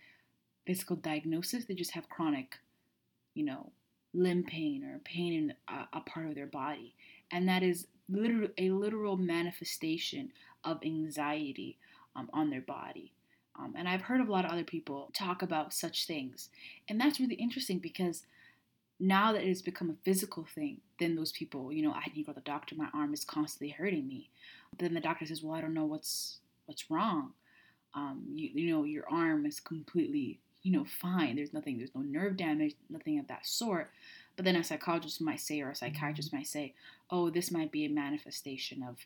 physical 0.67 0.97
diagnosis. 0.97 1.65
They 1.65 1.75
just 1.75 1.93
have 1.93 2.09
chronic, 2.09 2.57
you 3.35 3.45
know, 3.45 3.73
limb 4.15 4.45
pain 4.45 4.85
or 4.85 5.01
pain 5.01 5.33
in 5.33 5.55
a, 5.69 5.99
a 5.99 6.01
part 6.01 6.27
of 6.27 6.35
their 6.35 6.47
body. 6.47 6.95
And 7.31 7.49
that 7.49 7.63
is 7.63 7.89
literal, 8.09 8.49
a 8.57 8.71
literal 8.71 9.17
manifestation 9.17 10.31
of 10.65 10.79
anxiety 10.85 11.77
um, 12.15 12.31
on 12.33 12.51
their 12.51 12.61
body. 12.61 13.13
Um, 13.59 13.75
and 13.77 13.89
I've 13.89 14.03
heard 14.03 14.21
of 14.21 14.29
a 14.29 14.33
lot 14.33 14.45
of 14.45 14.51
other 14.51 14.65
people 14.65 15.11
talk 15.15 15.43
about 15.43 15.73
such 15.73 16.07
things. 16.07 16.51
And 16.89 17.01
that's 17.01 17.21
really 17.21 17.35
interesting 17.37 17.79
because 17.79 18.25
now 18.99 19.33
that 19.33 19.43
it 19.43 19.49
has 19.49 19.63
become 19.63 19.91
a 19.91 20.05
physical 20.05 20.45
thing, 20.45 20.81
then 20.99 21.17
those 21.17 21.33
people, 21.33 21.73
you 21.73 21.83
know, 21.83 21.93
I 21.93 22.07
need 22.09 22.23
to 22.23 22.27
go 22.27 22.33
to 22.33 22.41
the 22.41 22.41
doctor, 22.43 22.75
my 22.75 22.89
arm 22.95 23.13
is 23.13 23.25
constantly 23.25 23.71
hurting 23.71 24.07
me. 24.07 24.31
Then 24.79 24.95
the 24.95 25.01
doctor 25.01 25.27
says, 25.27 25.43
Well, 25.43 25.55
I 25.55 25.61
don't 25.61 25.75
know 25.75 25.85
what's 25.85 26.39
what's 26.67 26.91
wrong. 26.91 27.33
Um, 27.95 28.25
you, 28.35 28.51
you 28.53 28.75
know, 28.75 28.85
your 28.85 29.09
arm 29.11 29.47
is 29.47 29.61
completely, 29.61 30.39
you 30.63 30.73
know, 30.73 30.85
fine. 30.85 31.37
There's 31.37 31.55
nothing, 31.55 31.79
there's 31.79 31.95
no 31.95 32.03
nerve 32.03 32.37
damage, 32.37 32.75
nothing 32.91 33.19
of 33.19 33.27
that 33.29 33.47
sort. 33.47 33.91
But 34.35 34.45
then 34.45 34.57
a 34.57 34.65
psychologist 34.65 35.21
might 35.21 35.41
say, 35.41 35.63
or 35.63 35.71
a 35.71 35.75
psychiatrist 35.75 36.33
might 36.33 36.47
say, 36.47 36.75
oh, 37.11 37.31
this 37.31 37.51
might 37.51 37.73
be 37.73 37.87
a 37.87 37.91
manifestation 37.91 38.83
of, 38.83 38.99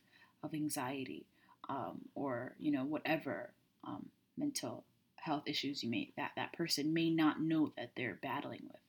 of 0.42 0.54
anxiety 0.54 1.24
um, 1.68 2.00
or, 2.16 2.54
you 2.58 2.72
know, 2.72 2.84
whatever 2.84 3.50
um, 3.86 4.06
mental 4.40 4.84
health 5.16 5.44
issues 5.46 5.82
you 5.82 5.90
may, 5.90 6.10
that 6.16 6.32
that 6.36 6.52
person 6.54 6.94
may 6.94 7.10
not 7.10 7.40
know 7.40 7.72
that 7.76 7.90
they're 7.96 8.18
battling 8.22 8.62
with. 8.64 8.80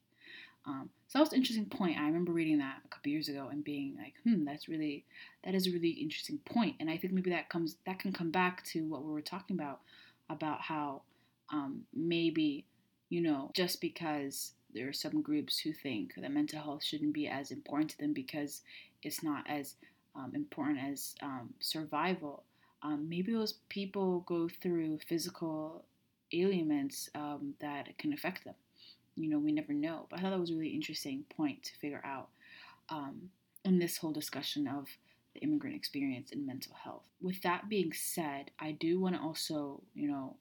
Um, 0.65 0.89
so 1.07 1.17
that 1.17 1.23
was 1.23 1.33
an 1.33 1.39
interesting 1.39 1.65
point. 1.65 1.99
I 1.99 2.05
remember 2.05 2.31
reading 2.31 2.59
that 2.59 2.81
a 2.85 2.87
couple 2.87 3.11
years 3.11 3.27
ago 3.27 3.49
and 3.51 3.63
being 3.63 3.95
like, 3.97 4.13
hmm, 4.23 4.45
that's 4.45 4.69
really, 4.69 5.05
that 5.43 5.55
is 5.55 5.67
a 5.67 5.71
really 5.71 5.89
interesting 5.89 6.39
point. 6.45 6.75
And 6.79 6.89
I 6.89 6.97
think 6.97 7.13
maybe 7.13 7.31
that 7.31 7.49
comes, 7.49 7.77
that 7.85 7.99
can 7.99 8.13
come 8.13 8.31
back 8.31 8.63
to 8.65 8.83
what 8.87 9.03
we 9.03 9.11
were 9.11 9.21
talking 9.21 9.55
about, 9.59 9.79
about 10.29 10.61
how 10.61 11.01
um, 11.51 11.81
maybe, 11.93 12.65
you 13.09 13.21
know, 13.21 13.51
just 13.53 13.81
because 13.81 14.53
there 14.73 14.87
are 14.87 14.93
some 14.93 15.21
groups 15.21 15.59
who 15.59 15.73
think 15.73 16.13
that 16.15 16.31
mental 16.31 16.61
health 16.61 16.83
shouldn't 16.83 17.13
be 17.13 17.27
as 17.27 17.51
important 17.51 17.89
to 17.91 17.97
them 17.97 18.13
because 18.13 18.61
it's 19.03 19.23
not 19.23 19.43
as 19.49 19.75
um, 20.15 20.31
important 20.35 20.79
as 20.79 21.15
um, 21.21 21.53
survival. 21.59 22.43
Um, 22.83 23.07
maybe 23.07 23.31
those 23.31 23.53
people 23.69 24.21
go 24.21 24.49
through 24.49 24.99
physical 25.07 25.85
ailments 26.33 27.09
um, 27.15 27.53
that 27.61 27.97
can 27.97 28.13
affect 28.13 28.43
them. 28.43 28.55
You 29.15 29.29
know, 29.29 29.39
we 29.39 29.51
never 29.51 29.73
know. 29.73 30.07
But 30.09 30.19
I 30.19 30.21
thought 30.21 30.31
that 30.31 30.39
was 30.39 30.51
a 30.51 30.55
really 30.55 30.69
interesting 30.69 31.25
point 31.35 31.63
to 31.63 31.75
figure 31.79 32.01
out 32.03 32.29
um, 32.89 33.29
in 33.63 33.79
this 33.79 33.97
whole 33.97 34.11
discussion 34.11 34.67
of 34.67 34.87
the 35.33 35.41
immigrant 35.41 35.75
experience 35.75 36.31
and 36.31 36.45
mental 36.45 36.73
health. 36.83 37.05
With 37.21 37.41
that 37.43 37.69
being 37.69 37.93
said, 37.93 38.51
I 38.59 38.71
do 38.71 38.99
want 38.99 39.15
to 39.15 39.21
also, 39.21 39.81
you 39.93 40.07
know, 40.07 40.37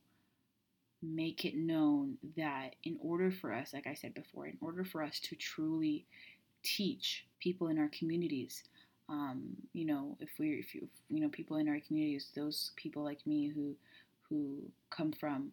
make 1.02 1.44
it 1.44 1.56
known 1.56 2.18
that 2.36 2.76
in 2.84 2.98
order 3.00 3.30
for 3.30 3.52
us, 3.52 3.72
like 3.72 3.86
I 3.86 3.94
said 3.94 4.14
before, 4.14 4.46
in 4.46 4.58
order 4.60 4.84
for 4.84 5.02
us 5.02 5.18
to 5.20 5.36
truly 5.36 6.06
teach 6.62 7.24
people 7.40 7.68
in 7.68 7.78
our 7.78 7.88
communities, 7.88 8.64
um, 9.10 9.42
you 9.74 9.84
know, 9.84 10.16
if 10.20 10.30
we, 10.38 10.52
if 10.52 10.74
you, 10.74 10.88
you 11.08 11.20
know, 11.20 11.28
people 11.28 11.58
in 11.58 11.68
our 11.68 11.80
communities, 11.86 12.28
those 12.34 12.70
people 12.76 13.02
like 13.02 13.26
me 13.26 13.48
who, 13.48 13.74
who 14.28 14.58
come 14.90 15.12
from 15.12 15.52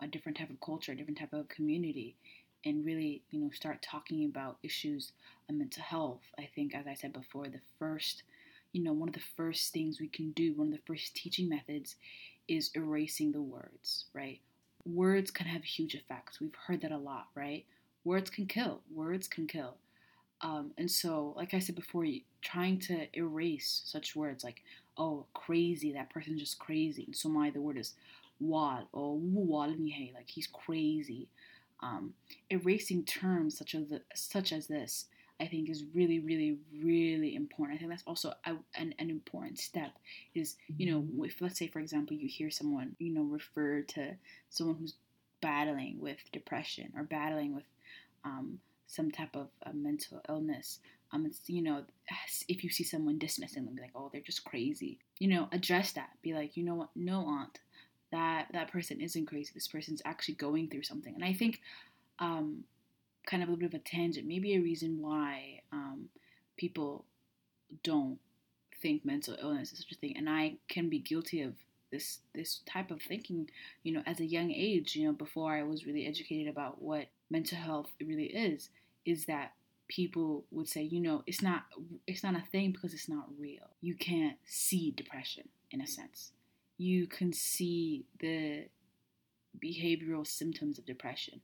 a 0.00 0.06
different 0.06 0.38
type 0.38 0.50
of 0.50 0.60
culture, 0.60 0.92
a 0.92 0.96
different 0.96 1.18
type 1.18 1.32
of 1.32 1.48
community, 1.48 2.16
and 2.64 2.84
really, 2.86 3.22
you 3.30 3.40
know, 3.40 3.50
start 3.50 3.82
talking 3.82 4.24
about 4.24 4.58
issues 4.62 5.12
of 5.48 5.56
mental 5.56 5.82
health. 5.82 6.22
I 6.38 6.48
think, 6.54 6.74
as 6.74 6.86
I 6.86 6.94
said 6.94 7.12
before, 7.12 7.48
the 7.48 7.60
first, 7.78 8.22
you 8.72 8.82
know, 8.82 8.92
one 8.92 9.08
of 9.08 9.14
the 9.14 9.20
first 9.36 9.72
things 9.72 10.00
we 10.00 10.08
can 10.08 10.30
do, 10.32 10.54
one 10.54 10.68
of 10.68 10.74
the 10.74 10.86
first 10.86 11.16
teaching 11.16 11.48
methods, 11.48 11.96
is 12.48 12.70
erasing 12.74 13.32
the 13.32 13.42
words, 13.42 14.06
right? 14.14 14.40
words 14.84 15.30
can 15.30 15.46
have 15.46 15.64
huge 15.64 15.94
effects. 15.94 16.40
We've 16.40 16.54
heard 16.66 16.80
that 16.82 16.92
a 16.92 16.98
lot, 16.98 17.28
right? 17.34 17.64
Words 18.04 18.30
can 18.30 18.46
kill. 18.46 18.80
Words 18.92 19.28
can 19.28 19.46
kill. 19.46 19.76
Um, 20.42 20.72
and 20.76 20.90
so, 20.90 21.34
like 21.36 21.54
I 21.54 21.60
said 21.60 21.76
before, 21.76 22.04
trying 22.40 22.78
to 22.80 23.06
erase 23.16 23.82
such 23.84 24.16
words 24.16 24.42
like, 24.42 24.62
oh, 24.98 25.26
crazy, 25.34 25.92
that 25.92 26.10
person's 26.10 26.40
just 26.40 26.58
crazy. 26.58 27.08
So 27.12 27.28
my 27.28 27.50
the 27.50 27.60
word 27.60 27.78
is 27.78 27.94
wal 28.40 28.88
or 28.92 29.16
wal 29.16 29.68
like 29.68 30.28
he's 30.28 30.48
crazy. 30.48 31.28
Um, 31.80 32.14
erasing 32.50 33.04
terms 33.04 33.56
such 33.58 33.74
as 33.74 33.88
the, 33.88 34.02
such 34.14 34.52
as 34.52 34.66
this 34.66 35.06
I 35.42 35.46
think 35.48 35.68
is 35.68 35.84
really, 35.92 36.20
really, 36.20 36.58
really 36.80 37.34
important. 37.34 37.76
I 37.76 37.78
think 37.80 37.90
that's 37.90 38.04
also 38.06 38.32
a, 38.46 38.54
an, 38.76 38.94
an 39.00 39.10
important 39.10 39.58
step 39.58 39.90
is, 40.36 40.54
you 40.76 40.90
know, 40.92 41.00
mm-hmm. 41.00 41.24
if 41.24 41.40
let's 41.40 41.58
say, 41.58 41.66
for 41.66 41.80
example, 41.80 42.16
you 42.16 42.28
hear 42.28 42.48
someone, 42.48 42.94
you 43.00 43.12
know, 43.12 43.22
refer 43.22 43.82
to 43.82 44.14
someone 44.50 44.76
who's 44.76 44.94
battling 45.40 45.98
with 45.98 46.18
depression 46.32 46.92
or 46.96 47.02
battling 47.02 47.56
with 47.56 47.64
um, 48.24 48.60
some 48.86 49.10
type 49.10 49.34
of 49.34 49.48
mental 49.74 50.20
illness. 50.28 50.80
Um, 51.12 51.26
it's, 51.26 51.40
you 51.46 51.62
know, 51.62 51.82
if 52.48 52.64
you 52.64 52.70
see 52.70 52.84
someone 52.84 53.18
dismissing 53.18 53.64
them, 53.64 53.74
be 53.74 53.82
like, 53.82 53.92
oh, 53.94 54.08
they're 54.10 54.22
just 54.22 54.44
crazy. 54.44 54.98
You 55.18 55.28
know, 55.28 55.48
address 55.52 55.92
that. 55.92 56.10
Be 56.22 56.32
like, 56.32 56.56
you 56.56 56.64
know 56.64 56.74
what? 56.74 56.88
No, 56.96 57.26
aunt, 57.26 57.58
that 58.12 58.48
that 58.52 58.70
person 58.70 59.00
isn't 59.00 59.26
crazy. 59.26 59.50
This 59.52 59.68
person's 59.68 60.02
actually 60.04 60.34
going 60.34 60.68
through 60.68 60.84
something. 60.84 61.14
And 61.14 61.24
I 61.24 61.32
think 61.32 61.60
um, 62.18 62.64
kind 63.26 63.42
of 63.42 63.48
a 63.48 63.52
little 63.52 63.68
bit 63.68 63.74
of 63.74 63.80
a 63.80 63.84
tangent, 63.84 64.26
maybe 64.26 64.54
a 64.54 64.60
reason 64.60 65.00
why 65.00 65.60
um, 65.72 66.08
people 66.56 67.04
don't 67.82 68.18
think 68.80 69.04
mental 69.04 69.36
illness 69.40 69.72
is 69.72 69.78
such 69.78 69.92
a 69.92 69.94
thing, 69.96 70.16
and 70.16 70.28
I 70.28 70.56
can 70.68 70.88
be 70.88 70.98
guilty 70.98 71.42
of 71.42 71.54
this 71.90 72.20
this 72.34 72.60
type 72.66 72.90
of 72.90 73.00
thinking, 73.02 73.48
you 73.82 73.92
know, 73.92 74.02
as 74.06 74.20
a 74.20 74.24
young 74.24 74.50
age, 74.50 74.96
you 74.96 75.06
know, 75.06 75.12
before 75.12 75.52
I 75.52 75.62
was 75.62 75.86
really 75.86 76.06
educated 76.06 76.48
about 76.48 76.82
what 76.82 77.06
mental 77.32 77.58
health 77.58 77.90
really 78.00 78.26
is, 78.26 78.68
is 79.04 79.24
that 79.24 79.52
people 79.88 80.44
would 80.50 80.68
say, 80.68 80.82
you 80.82 81.00
know, 81.00 81.22
it's 81.26 81.42
not 81.42 81.64
it's 82.06 82.22
not 82.22 82.36
a 82.36 82.44
thing 82.52 82.70
because 82.70 82.94
it's 82.94 83.08
not 83.08 83.26
real. 83.38 83.70
You 83.80 83.94
can't 83.94 84.36
see 84.44 84.92
depression 84.92 85.48
in 85.70 85.80
a 85.80 85.86
sense. 85.86 86.32
You 86.78 87.06
can 87.06 87.32
see 87.32 88.04
the 88.20 88.66
behavioral 89.62 90.26
symptoms 90.26 90.78
of 90.78 90.86
depression, 90.86 91.40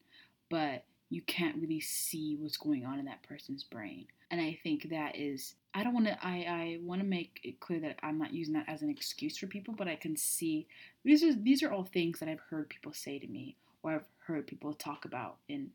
but 0.50 0.85
you 1.11 1.23
can't 1.23 1.57
really 1.57 1.80
see 1.80 2.37
what's 2.38 2.57
going 2.59 2.85
on 2.85 2.99
in 2.99 3.07
that 3.07 3.23
person's 3.23 3.64
brain. 3.64 4.07
And 4.30 4.40
I 4.40 4.59
think 4.62 4.90
that 4.90 5.16
is 5.16 5.54
I 5.75 5.83
don't 5.83 5.95
want 5.95 6.07
to 6.07 6.18
I 6.23 6.37
I 6.49 6.78
want 6.83 7.00
to 7.00 7.07
make 7.07 7.40
it 7.42 7.61
clear 7.61 7.80
that 7.80 7.99
I'm 8.02 8.18
not 8.18 8.35
using 8.35 8.54
that 8.54 8.68
as 8.68 8.83
an 8.83 8.90
excuse 8.90 9.38
for 9.38 9.47
people, 9.47 9.75
but 9.76 9.88
I 9.88 9.97
can 9.97 10.16
see 10.16 10.66
these 11.04 11.23
are 11.25 11.35
these 11.35 11.62
are 11.62 11.73
all 11.73 11.85
things 11.85 12.21
that 12.21 12.28
I've 12.28 12.47
heard 12.50 12.68
people 12.68 12.92
say 12.92 13.18
to 13.18 13.26
me 13.26 13.57
or 13.82 13.92
I've 13.92 14.06
heard 14.26 14.47
people 14.47 14.73
talk 14.73 15.04
about 15.04 15.37
in 15.49 15.70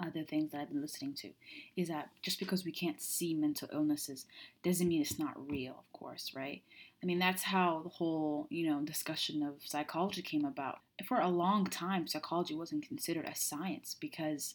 other 0.00 0.22
things 0.22 0.52
that 0.52 0.60
I've 0.60 0.68
been 0.68 0.80
listening 0.80 1.14
to 1.14 1.30
is 1.76 1.88
that 1.88 2.10
just 2.22 2.38
because 2.38 2.64
we 2.64 2.72
can't 2.72 3.00
see 3.00 3.34
mental 3.34 3.68
illnesses 3.72 4.26
doesn't 4.62 4.86
mean 4.86 5.00
it's 5.00 5.18
not 5.18 5.50
real, 5.50 5.72
of 5.78 5.92
course, 5.98 6.32
right? 6.34 6.62
I 7.02 7.06
mean, 7.06 7.18
that's 7.18 7.42
how 7.42 7.80
the 7.82 7.88
whole, 7.88 8.46
you 8.50 8.68
know, 8.68 8.80
discussion 8.82 9.42
of 9.42 9.54
psychology 9.64 10.22
came 10.22 10.44
about. 10.44 10.78
For 11.06 11.18
a 11.18 11.28
long 11.28 11.66
time, 11.66 12.06
psychology 12.06 12.54
wasn't 12.54 12.86
considered 12.86 13.26
a 13.26 13.34
science 13.34 13.96
because 13.98 14.54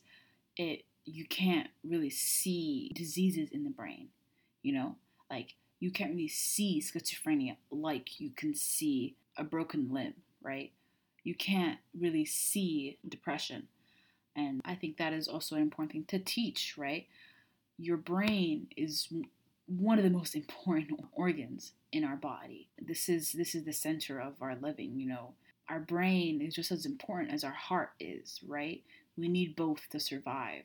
it 0.57 0.83
you 1.05 1.25
can't 1.25 1.67
really 1.83 2.10
see 2.10 2.91
diseases 2.95 3.50
in 3.51 3.65
the 3.65 3.69
brain, 3.69 4.07
you 4.62 4.74
know? 4.74 4.95
Like 5.29 5.55
you 5.79 5.91
can't 5.91 6.12
really 6.12 6.29
see 6.29 6.81
schizophrenia 6.81 7.57
like 7.69 8.19
you 8.19 8.31
can 8.36 8.53
see 8.55 9.15
a 9.38 9.43
broken 9.43 9.89
limb, 9.91 10.13
right? 10.41 10.72
You 11.24 11.36
can't 11.36 11.80
really 11.98 12.25
see 12.25 12.98
depression. 13.08 13.68
And 14.36 14.62
I 14.65 14.75
think 14.75 14.98
that 14.98 15.13
is 15.13 15.27
also 15.27 15.56
an 15.56 15.62
important 15.62 15.92
thing 15.92 16.06
to 16.08 16.20
teach, 16.20 16.75
right? 16.77 17.08
Your 17.77 17.98
brain 17.98 18.68
is 18.75 19.08
one 19.68 19.98
of 19.98 20.03
the 20.03 20.10
most 20.10 20.36
important 20.36 21.00
organs 21.13 21.74
in 21.92 22.03
our 22.03 22.15
body. 22.15 22.68
This 22.80 23.10
is 23.10 23.32
this 23.32 23.56
is 23.56 23.63
the 23.63 23.74
center 23.74 24.20
of 24.20 24.42
our 24.42 24.56
living, 24.56 25.00
you 25.00 25.08
know. 25.08 25.34
Our 25.70 25.80
brain 25.80 26.42
is 26.42 26.56
just 26.56 26.72
as 26.72 26.86
important 26.86 27.32
as 27.32 27.44
our 27.44 27.53
heart 27.53 27.92
is, 28.00 28.42
right? 28.46 28.84
We 29.15 29.30
need 29.30 29.56
both 29.56 29.88
to 29.92 30.00
survive. 30.00 30.63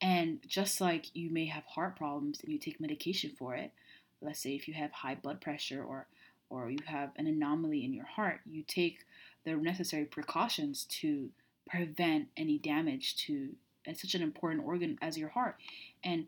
And 0.00 0.38
just 0.46 0.80
like 0.80 1.06
you 1.14 1.30
may 1.30 1.46
have 1.46 1.64
heart 1.64 1.96
problems 1.96 2.40
and 2.42 2.52
you 2.52 2.58
take 2.58 2.80
medication 2.80 3.32
for 3.36 3.54
it, 3.56 3.72
let's 4.20 4.40
say 4.40 4.54
if 4.54 4.68
you 4.68 4.74
have 4.74 4.92
high 4.92 5.14
blood 5.16 5.40
pressure 5.40 5.82
or 5.82 6.06
or 6.48 6.70
you 6.70 6.78
have 6.86 7.10
an 7.16 7.26
anomaly 7.26 7.84
in 7.84 7.92
your 7.92 8.06
heart, 8.06 8.40
you 8.46 8.62
take 8.62 9.04
the 9.46 9.56
necessary 9.56 10.04
precautions 10.04 10.84
to 11.00 11.30
prevent 11.70 12.28
any 12.36 12.58
damage 12.58 13.16
to 13.16 13.50
such 13.94 14.14
an 14.14 14.22
important 14.22 14.66
organ 14.66 14.98
as 15.00 15.16
your 15.16 15.30
heart. 15.30 15.56
And 16.04 16.26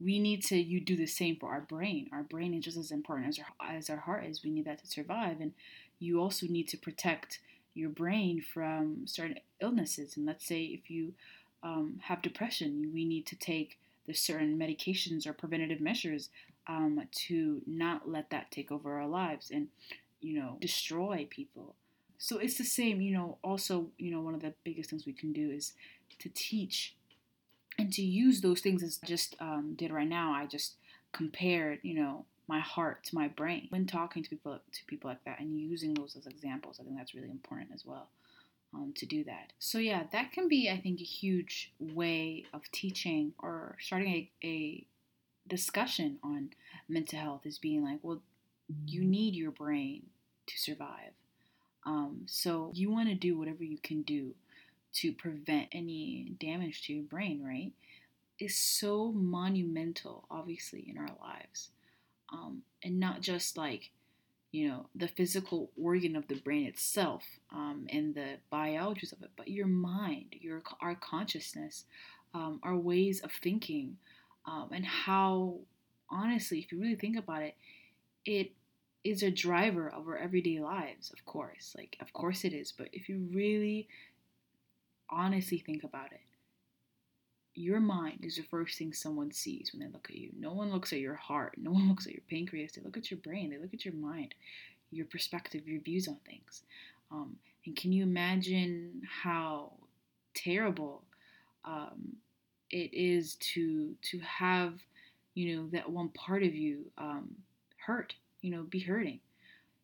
we 0.00 0.18
need 0.18 0.42
to 0.46 0.56
you 0.56 0.80
do 0.80 0.96
the 0.96 1.06
same 1.06 1.36
for 1.36 1.50
our 1.50 1.60
brain. 1.60 2.08
Our 2.12 2.22
brain 2.22 2.54
is 2.54 2.64
just 2.64 2.78
as 2.78 2.90
important 2.90 3.28
as 3.28 3.38
our 3.38 3.76
as 3.76 3.90
our 3.90 3.98
heart 3.98 4.24
is. 4.24 4.42
We 4.42 4.50
need 4.50 4.64
that 4.64 4.78
to 4.78 4.86
survive, 4.86 5.40
and 5.40 5.52
you 5.98 6.20
also 6.20 6.46
need 6.46 6.68
to 6.68 6.78
protect 6.78 7.40
your 7.74 7.90
brain 7.90 8.42
from 8.42 9.06
certain 9.06 9.40
illnesses. 9.60 10.16
And 10.16 10.24
let's 10.24 10.46
say 10.46 10.62
if 10.62 10.90
you 10.90 11.12
um, 11.62 12.00
have 12.04 12.22
depression, 12.22 12.90
we 12.94 13.04
need 13.04 13.26
to 13.26 13.36
take 13.36 13.78
the 14.06 14.14
certain 14.14 14.58
medications 14.58 15.26
or 15.26 15.32
preventative 15.32 15.80
measures 15.80 16.30
um, 16.66 17.02
to 17.26 17.60
not 17.66 18.08
let 18.08 18.30
that 18.30 18.50
take 18.50 18.72
over 18.72 18.98
our 18.98 19.06
lives 19.06 19.50
and, 19.50 19.68
you 20.20 20.38
know, 20.38 20.56
destroy 20.60 21.26
people. 21.28 21.74
So 22.22 22.36
it's 22.36 22.58
the 22.58 22.64
same, 22.64 23.00
you 23.00 23.14
know, 23.14 23.38
also, 23.42 23.86
you 23.96 24.10
know, 24.10 24.20
one 24.20 24.34
of 24.34 24.42
the 24.42 24.52
biggest 24.62 24.90
things 24.90 25.06
we 25.06 25.14
can 25.14 25.32
do 25.32 25.50
is 25.50 25.72
to 26.18 26.28
teach 26.28 26.94
and 27.78 27.90
to 27.94 28.02
use 28.02 28.42
those 28.42 28.60
things 28.60 28.82
as 28.82 29.00
I 29.02 29.06
just 29.06 29.36
um, 29.40 29.74
did 29.74 29.90
right 29.90 30.06
now. 30.06 30.32
I 30.32 30.44
just 30.44 30.74
compared, 31.12 31.78
you 31.82 31.94
know, 31.94 32.26
my 32.46 32.60
heart 32.60 33.04
to 33.04 33.14
my 33.14 33.28
brain 33.28 33.68
when 33.70 33.86
talking 33.86 34.22
to 34.22 34.28
people 34.28 34.60
to 34.70 34.84
people 34.86 35.08
like 35.08 35.24
that 35.24 35.40
and 35.40 35.58
using 35.58 35.94
those 35.94 36.14
as 36.14 36.26
examples. 36.26 36.78
I 36.78 36.84
think 36.84 36.98
that's 36.98 37.14
really 37.14 37.30
important 37.30 37.70
as 37.72 37.86
well 37.86 38.08
um, 38.74 38.92
to 38.96 39.06
do 39.06 39.24
that. 39.24 39.54
So 39.58 39.78
yeah, 39.78 40.02
that 40.12 40.30
can 40.30 40.46
be 40.46 40.68
I 40.68 40.78
think 40.78 41.00
a 41.00 41.04
huge 41.04 41.72
way 41.78 42.44
of 42.52 42.70
teaching 42.70 43.32
or 43.38 43.78
starting 43.80 44.12
a, 44.12 44.46
a 44.46 44.86
discussion 45.48 46.18
on 46.22 46.50
mental 46.86 47.18
health 47.18 47.46
is 47.46 47.56
being 47.56 47.82
like, 47.82 48.00
well, 48.02 48.20
you 48.86 49.04
need 49.04 49.34
your 49.34 49.52
brain 49.52 50.02
to 50.48 50.58
survive. 50.58 51.12
Um, 51.84 52.22
so 52.26 52.70
you 52.74 52.90
want 52.90 53.08
to 53.08 53.14
do 53.14 53.38
whatever 53.38 53.64
you 53.64 53.78
can 53.78 54.02
do 54.02 54.34
to 54.94 55.12
prevent 55.12 55.68
any 55.72 56.32
damage 56.40 56.86
to 56.86 56.92
your 56.92 57.04
brain, 57.04 57.42
right? 57.44 57.72
Is 58.38 58.56
so 58.56 59.12
monumental, 59.12 60.24
obviously, 60.30 60.84
in 60.88 60.98
our 60.98 61.10
lives 61.20 61.70
um, 62.32 62.62
and 62.82 62.98
not 62.98 63.20
just 63.20 63.56
like 63.56 63.90
you 64.52 64.68
know 64.68 64.86
the 64.94 65.08
physical 65.08 65.70
organ 65.80 66.16
of 66.16 66.26
the 66.28 66.34
brain 66.36 66.66
itself 66.66 67.24
um, 67.52 67.86
and 67.90 68.14
the 68.14 68.36
biologies 68.50 69.12
of 69.12 69.22
it 69.22 69.30
but 69.36 69.48
your 69.48 69.66
mind 69.66 70.26
your 70.40 70.62
our 70.80 70.94
consciousness 70.96 71.84
um, 72.34 72.60
our 72.62 72.76
ways 72.76 73.20
of 73.20 73.30
thinking 73.32 73.96
um, 74.46 74.68
and 74.72 74.84
how 74.84 75.54
honestly 76.10 76.58
if 76.58 76.72
you 76.72 76.80
really 76.80 76.96
think 76.96 77.16
about 77.16 77.42
it 77.42 77.54
it 78.24 78.50
is 79.02 79.22
a 79.22 79.30
driver 79.30 79.88
of 79.88 80.06
our 80.06 80.16
everyday 80.16 80.60
lives 80.60 81.10
of 81.12 81.24
course 81.24 81.74
like 81.76 81.96
of 82.00 82.12
course 82.12 82.44
it 82.44 82.52
is 82.52 82.72
but 82.72 82.88
if 82.92 83.08
you 83.08 83.28
really 83.32 83.88
honestly 85.10 85.58
think 85.58 85.82
about 85.84 86.12
it 86.12 86.20
your 87.54 87.80
mind 87.80 88.20
is 88.22 88.36
the 88.36 88.42
first 88.42 88.78
thing 88.78 88.92
someone 88.92 89.32
sees 89.32 89.70
when 89.72 89.80
they 89.80 89.92
look 89.92 90.08
at 90.08 90.16
you. 90.16 90.30
No 90.38 90.52
one 90.52 90.70
looks 90.70 90.92
at 90.92 91.00
your 91.00 91.14
heart. 91.14 91.54
No 91.56 91.70
one 91.72 91.88
looks 91.88 92.06
at 92.06 92.12
your 92.12 92.22
pancreas. 92.28 92.72
They 92.72 92.82
look 92.82 92.96
at 92.96 93.10
your 93.10 93.20
brain. 93.20 93.50
They 93.50 93.58
look 93.58 93.74
at 93.74 93.84
your 93.84 93.94
mind, 93.94 94.34
your 94.90 95.06
perspective, 95.06 95.66
your 95.66 95.80
views 95.80 96.08
on 96.08 96.16
things. 96.26 96.62
Um, 97.10 97.36
and 97.66 97.76
can 97.76 97.92
you 97.92 98.02
imagine 98.02 99.02
how 99.22 99.72
terrible 100.34 101.02
um, 101.64 102.16
it 102.70 102.94
is 102.94 103.34
to 103.34 103.94
to 104.00 104.18
have, 104.20 104.74
you 105.34 105.56
know, 105.56 105.68
that 105.72 105.90
one 105.90 106.08
part 106.10 106.42
of 106.42 106.54
you 106.54 106.84
um, 106.96 107.34
hurt. 107.76 108.14
You 108.42 108.50
know, 108.50 108.62
be 108.62 108.80
hurting. 108.80 109.20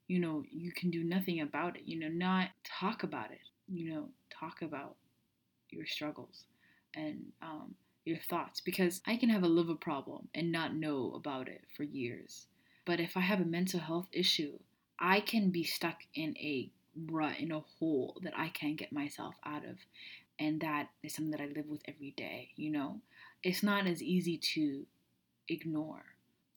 You 0.08 0.20
know, 0.20 0.44
you 0.50 0.72
can 0.72 0.90
do 0.90 1.02
nothing 1.02 1.40
about 1.40 1.76
it. 1.76 1.82
You 1.84 1.98
know, 1.98 2.08
not 2.08 2.50
talk 2.64 3.02
about 3.02 3.30
it. 3.32 3.40
You 3.68 3.92
know, 3.92 4.08
talk 4.30 4.62
about 4.62 4.96
your 5.70 5.86
struggles 5.86 6.44
and 6.94 7.32
um, 7.42 7.74
your 8.04 8.18
thoughts 8.18 8.60
because 8.60 9.00
I 9.06 9.16
can 9.16 9.28
have 9.30 9.42
a 9.42 9.48
liver 9.48 9.74
problem 9.74 10.28
and 10.34 10.52
not 10.52 10.74
know 10.74 11.12
about 11.14 11.48
it 11.48 11.62
for 11.76 11.82
years. 11.82 12.46
But 12.84 13.00
if 13.00 13.16
I 13.16 13.20
have 13.20 13.40
a 13.40 13.44
mental 13.44 13.80
health 13.80 14.06
issue, 14.12 14.58
I 14.98 15.20
can 15.20 15.50
be 15.50 15.64
stuck 15.64 15.98
in 16.14 16.36
a 16.38 16.70
rut, 17.10 17.38
in 17.38 17.52
a 17.52 17.60
hole 17.60 18.18
that 18.22 18.32
I 18.36 18.48
can't 18.48 18.76
get 18.76 18.92
myself 18.92 19.34
out 19.44 19.64
of. 19.64 19.76
And 20.38 20.60
that 20.60 20.88
is 21.02 21.14
something 21.14 21.32
that 21.32 21.40
I 21.40 21.46
live 21.46 21.66
with 21.68 21.82
every 21.88 22.12
day, 22.16 22.50
you 22.56 22.70
know? 22.70 23.00
It's 23.42 23.62
not 23.62 23.86
as 23.86 24.02
easy 24.02 24.38
to 24.54 24.86
ignore 25.48 26.04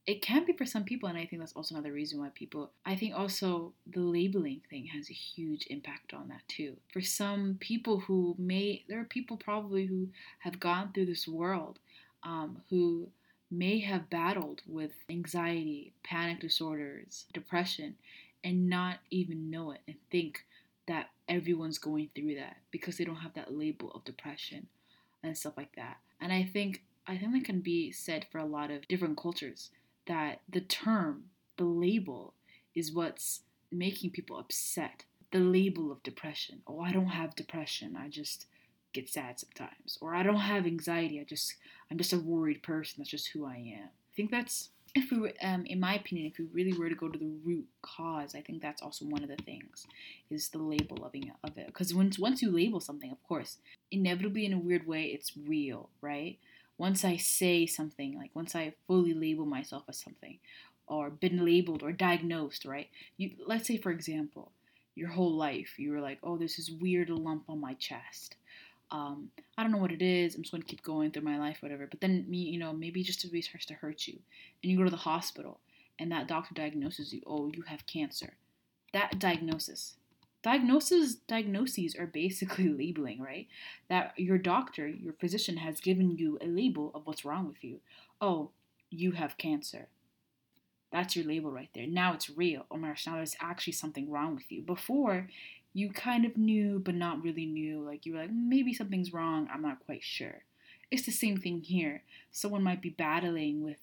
it 0.09 0.23
can 0.23 0.43
be 0.43 0.53
for 0.53 0.65
some 0.65 0.83
people 0.83 1.07
and 1.07 1.19
i 1.19 1.25
think 1.25 1.39
that's 1.39 1.53
also 1.53 1.75
another 1.75 1.91
reason 1.93 2.19
why 2.19 2.29
people 2.33 2.71
i 2.83 2.95
think 2.95 3.13
also 3.13 3.71
the 3.85 3.99
labeling 3.99 4.59
thing 4.67 4.87
has 4.87 5.07
a 5.07 5.13
huge 5.13 5.67
impact 5.69 6.15
on 6.15 6.27
that 6.29 6.41
too. 6.47 6.75
For 6.91 7.01
some 7.01 7.57
people 7.59 7.99
who 7.99 8.35
may 8.39 8.83
there 8.89 8.99
are 8.99 9.05
people 9.05 9.37
probably 9.37 9.85
who 9.85 10.07
have 10.39 10.59
gone 10.59 10.91
through 10.91 11.05
this 11.05 11.27
world 11.27 11.77
um, 12.23 12.63
who 12.71 13.09
may 13.51 13.79
have 13.81 14.09
battled 14.09 14.63
with 14.67 14.93
anxiety 15.11 15.93
panic 16.03 16.39
disorders 16.39 17.25
depression 17.31 17.95
and 18.43 18.67
not 18.67 18.97
even 19.11 19.51
know 19.51 19.71
it 19.71 19.81
and 19.87 19.97
think 20.09 20.43
that 20.87 21.09
everyone's 21.27 21.77
going 21.77 22.09
through 22.15 22.33
that 22.33 22.57
because 22.71 22.97
they 22.97 23.05
don't 23.05 23.17
have 23.17 23.35
that 23.35 23.53
label 23.53 23.91
of 23.91 24.03
depression 24.05 24.65
and 25.21 25.37
stuff 25.37 25.53
like 25.55 25.75
that. 25.75 25.97
And 26.19 26.33
i 26.33 26.43
think 26.43 26.81
I 27.07 27.17
think 27.17 27.33
that 27.33 27.45
can 27.45 27.61
be 27.61 27.91
said 27.91 28.27
for 28.31 28.37
a 28.37 28.45
lot 28.45 28.69
of 28.69 28.87
different 28.87 29.17
cultures 29.17 29.71
that 30.09 30.41
the 30.49 30.59
term, 30.59 31.25
the 31.55 31.63
label, 31.63 32.33
is 32.75 32.91
what's 32.91 33.41
making 33.71 34.09
people 34.09 34.37
upset. 34.37 35.05
The 35.31 35.39
label 35.39 35.91
of 35.91 36.03
depression. 36.03 36.61
Oh, 36.67 36.81
I 36.81 36.91
don't 36.91 37.05
have 37.07 37.35
depression. 37.35 37.95
I 37.95 38.09
just 38.09 38.47
get 38.91 39.07
sad 39.07 39.39
sometimes. 39.39 39.97
Or 40.01 40.15
I 40.15 40.23
don't 40.23 40.37
have 40.37 40.65
anxiety. 40.65 41.21
I 41.21 41.23
just 41.23 41.55
I'm 41.89 41.97
just 41.97 42.13
a 42.13 42.19
worried 42.19 42.63
person. 42.63 42.95
That's 42.97 43.09
just 43.09 43.29
who 43.29 43.45
I 43.45 43.55
am. 43.55 43.89
I 43.89 44.13
think 44.15 44.31
that's 44.31 44.69
if 44.95 45.11
we 45.11 45.19
were, 45.19 45.33
um, 45.43 45.65
in 45.67 45.79
my 45.79 45.95
opinion, 45.95 46.31
if 46.31 46.39
we 46.39 46.47
really 46.51 46.77
were 46.77 46.89
to 46.89 46.95
go 46.95 47.09
to 47.09 47.19
the 47.19 47.31
root 47.43 47.65
cause, 47.83 48.33
I 48.33 48.41
think 48.41 48.61
that's 48.61 48.81
also 48.81 49.05
one 49.05 49.21
of 49.21 49.29
the 49.29 49.37
things 49.37 49.85
is 50.31 50.49
the 50.49 50.57
label 50.57 51.05
of 51.05 51.13
it. 51.13 51.67
Because 51.67 51.93
once 51.93 52.17
once 52.17 52.41
you 52.41 52.51
label 52.51 52.79
something, 52.79 53.11
of 53.11 53.21
course, 53.23 53.57
inevitably 53.91 54.45
in 54.45 54.53
a 54.53 54.59
weird 54.59 54.87
way, 54.87 55.03
it's 55.03 55.33
real, 55.37 55.89
right? 56.01 56.39
Once 56.79 57.03
I 57.03 57.17
say 57.17 57.65
something, 57.65 58.17
like 58.17 58.31
once 58.33 58.55
I 58.55 58.73
fully 58.87 59.13
label 59.13 59.45
myself 59.45 59.83
as 59.89 59.99
something, 59.99 60.39
or 60.87 61.09
been 61.11 61.45
labeled 61.45 61.83
or 61.83 61.91
diagnosed, 61.91 62.65
right? 62.65 62.87
You 63.17 63.31
let's 63.45 63.67
say 63.67 63.77
for 63.77 63.91
example, 63.91 64.51
your 64.95 65.09
whole 65.09 65.35
life 65.35 65.77
you 65.77 65.91
were 65.91 65.99
like, 65.99 66.19
oh, 66.23 66.37
there's 66.37 66.55
this 66.55 66.69
is 66.69 66.81
weird 66.81 67.09
lump 67.09 67.43
on 67.49 67.59
my 67.59 67.73
chest. 67.75 68.37
Um, 68.91 69.29
I 69.55 69.61
don't 69.61 69.71
know 69.71 69.77
what 69.77 69.91
it 69.91 70.01
is. 70.01 70.33
I'm 70.33 70.41
just 70.41 70.51
going 70.51 70.63
to 70.63 70.67
keep 70.67 70.81
going 70.81 71.11
through 71.11 71.21
my 71.21 71.37
life, 71.37 71.57
whatever. 71.59 71.85
But 71.85 72.01
then 72.01 72.25
me, 72.27 72.37
you 72.37 72.57
know, 72.57 72.73
maybe 72.73 73.03
just 73.03 73.23
really 73.25 73.41
starts 73.41 73.67
to 73.67 73.75
hurt 73.75 74.07
you, 74.07 74.17
and 74.63 74.71
you 74.71 74.77
go 74.77 74.83
to 74.85 74.89
the 74.89 74.97
hospital, 74.97 75.59
and 75.99 76.11
that 76.11 76.27
doctor 76.27 76.55
diagnoses 76.55 77.13
you, 77.13 77.21
oh, 77.27 77.51
you 77.53 77.63
have 77.63 77.85
cancer. 77.85 78.33
That 78.93 79.19
diagnosis 79.19 79.95
diagnoses 80.41 81.15
diagnoses 81.15 81.95
are 81.95 82.07
basically 82.07 82.69
labeling 82.69 83.21
right? 83.21 83.47
That 83.89 84.13
your 84.17 84.37
doctor 84.37 84.87
your 84.87 85.13
physician 85.13 85.57
has 85.57 85.81
given 85.81 86.17
you 86.17 86.37
a 86.41 86.47
label 86.47 86.91
of 86.93 87.05
what's 87.05 87.25
wrong 87.25 87.47
with 87.47 87.63
you. 87.63 87.79
Oh 88.21 88.51
you 88.89 89.11
have 89.11 89.37
cancer. 89.37 89.87
That's 90.91 91.15
your 91.15 91.25
label 91.25 91.51
right 91.51 91.69
there. 91.75 91.85
Now 91.85 92.13
it's 92.13 92.29
real. 92.29 92.65
Oh 92.71 92.77
my 92.77 92.89
gosh 92.89 93.07
now 93.07 93.15
there's 93.15 93.35
actually 93.39 93.73
something 93.73 94.09
wrong 94.09 94.35
with 94.35 94.51
you. 94.51 94.61
Before 94.61 95.27
you 95.73 95.91
kind 95.91 96.25
of 96.25 96.37
knew 96.37 96.79
but 96.79 96.95
not 96.95 97.23
really 97.23 97.45
knew. 97.45 97.81
Like 97.81 98.05
you 98.05 98.13
were 98.13 98.21
like 98.21 98.31
maybe 98.33 98.73
something's 98.73 99.13
wrong. 99.13 99.47
I'm 99.53 99.61
not 99.61 99.85
quite 99.85 100.03
sure. 100.03 100.43
It's 100.91 101.05
the 101.05 101.11
same 101.11 101.37
thing 101.37 101.61
here. 101.61 102.03
Someone 102.31 102.63
might 102.63 102.81
be 102.81 102.89
battling 102.89 103.63
with 103.63 103.77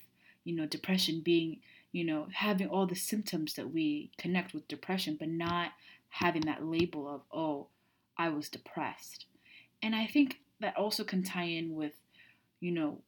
you 0.47 0.55
know 0.55 0.65
depression 0.67 1.21
being 1.21 1.59
you 1.93 2.05
know 2.05 2.29
having 2.33 2.69
all 2.69 2.87
the 2.87 2.95
symptoms 2.95 3.55
that 3.55 3.73
we 3.73 4.11
connect 4.17 4.55
with 4.55 4.69
depression 4.69 5.17
but 5.19 5.29
not 5.29 5.73
having 6.09 6.43
that 6.43 6.65
label 6.65 7.09
of, 7.09 7.23
oh, 7.33 7.69
I 8.17 8.29
was 8.31 8.49
depressed. 8.49 9.27
And 9.83 9.95
I 9.95 10.07
think 10.07 10.41
that 10.61 10.77
also 10.77 11.05
can 11.05 11.23
tie 11.23 11.45
in 11.45 11.75
with, 11.75 11.93
you 12.61 12.73
know, 12.73 13.01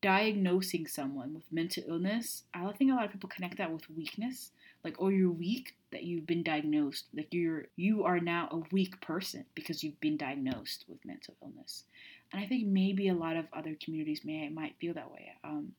diagnosing 0.00 0.86
someone 0.86 1.34
with 1.34 1.50
mental 1.50 1.82
illness. 1.88 2.42
I 2.52 2.70
think 2.72 2.90
a 2.92 2.94
lot 2.94 3.06
of 3.06 3.12
people 3.12 3.30
connect 3.30 3.58
that 3.58 3.72
with 3.72 3.88
weakness. 3.90 4.52
Like, 4.84 4.96
oh, 4.98 5.08
you're 5.08 5.30
weak 5.30 5.74
that 5.92 6.04
you've 6.04 6.26
been 6.26 6.42
diagnosed. 6.42 7.06
Like 7.16 7.28
you're 7.30 7.66
you 7.76 8.04
are 8.04 8.20
now 8.20 8.48
a 8.50 8.74
weak 8.74 9.00
person 9.00 9.46
because 9.54 9.82
you've 9.82 10.00
been 10.00 10.18
diagnosed 10.18 10.84
with 10.88 11.04
mental 11.04 11.34
illness. 11.42 11.84
And 12.32 12.42
I 12.42 12.46
think 12.46 12.66
maybe 12.66 13.08
a 13.08 13.14
lot 13.14 13.36
of 13.36 13.46
other 13.52 13.76
communities 13.82 14.22
may 14.24 14.48
might 14.50 14.76
feel 14.78 14.92
that 14.94 15.10
way. 15.10 15.32
Um, 15.42 15.72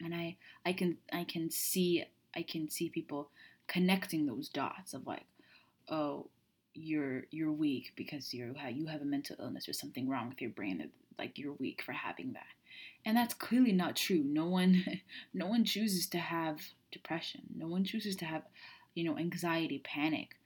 and 0.00 0.14
I 0.14 0.36
I 0.64 0.72
can 0.72 0.98
I 1.12 1.24
can 1.24 1.50
see 1.50 2.04
I 2.34 2.42
can 2.42 2.70
see 2.70 2.88
people 2.88 3.30
connecting 3.66 4.26
those 4.26 4.48
dots 4.48 4.94
of 4.94 5.06
like, 5.06 5.24
oh, 5.88 6.28
you're 6.74 7.24
you're 7.30 7.52
weak 7.52 7.92
because 7.96 8.32
you 8.32 8.54
you 8.72 8.86
have 8.86 9.02
a 9.02 9.06
mental 9.06 9.36
illness 9.38 9.68
or 9.68 9.72
something 9.72 10.08
wrong 10.08 10.28
with 10.28 10.40
your 10.40 10.50
brain 10.50 10.90
like 11.18 11.38
you're 11.38 11.54
weak 11.54 11.82
for 11.82 11.92
having 11.92 12.32
that. 12.32 12.46
And 13.04 13.16
that's 13.16 13.34
clearly 13.34 13.72
not 13.72 13.96
true. 13.96 14.22
No 14.24 14.46
one 14.46 14.84
no 15.34 15.46
one 15.46 15.64
chooses 15.64 16.06
to 16.08 16.18
have 16.18 16.60
depression. 16.90 17.42
No 17.54 17.68
one 17.68 17.84
chooses 17.84 18.16
to 18.16 18.24
have 18.24 18.42
you 18.94 19.04
know 19.04 19.18
anxiety 19.18 19.80
panic 19.84 20.36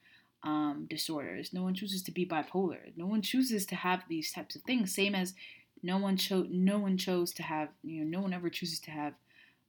um, 0.42 0.87
disorders. 0.88 1.53
No 1.53 1.62
one 1.62 1.75
chooses 1.75 2.03
to 2.03 2.12
be 2.12 2.27
bipolar. 2.27 2.92
No 2.96 3.07
one 3.07 3.22
chooses 3.22 3.66
to 3.66 3.75
have 3.75 4.03
these 4.09 4.33
types 4.33 4.57
of 4.57 4.62
things. 4.62 4.94
Same 4.94 5.14
as 5.14 5.35
no 5.83 5.99
one 5.99 6.16
chose 6.16 6.49
no 6.51 6.79
one 6.79 6.96
chose 6.96 7.33
to 7.35 7.42
have 7.42 7.68
you 7.83 8.05
know 8.05 8.18
no 8.18 8.22
one 8.22 8.33
ever 8.33 8.51
chooses 8.51 8.81
to 8.81 8.90
have 8.90 9.14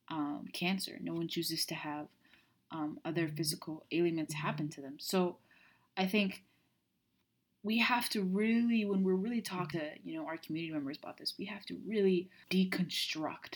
um, 0.10 0.48
cancer. 0.54 0.98
No 1.02 1.14
one 1.14 1.28
chooses 1.28 1.66
to 1.66 1.76
have 1.76 2.08
um, 2.72 3.00
other 3.06 3.28
physical 3.28 3.84
ailments 3.92 4.34
happen 4.34 4.70
to 4.70 4.82
them. 4.82 4.96
So 5.00 5.38
I 5.98 6.06
think 6.06 6.44
we 7.64 7.80
have 7.80 8.08
to 8.10 8.22
really 8.22 8.86
when 8.86 9.04
we're 9.04 9.16
really 9.16 9.42
talking 9.42 9.82
to 9.82 9.90
you 10.04 10.18
know 10.18 10.26
our 10.26 10.38
community 10.38 10.72
members 10.72 10.98
about 10.98 11.18
this 11.18 11.34
we 11.38 11.46
have 11.46 11.66
to 11.66 11.76
really 11.86 12.30
deconstruct 12.50 13.56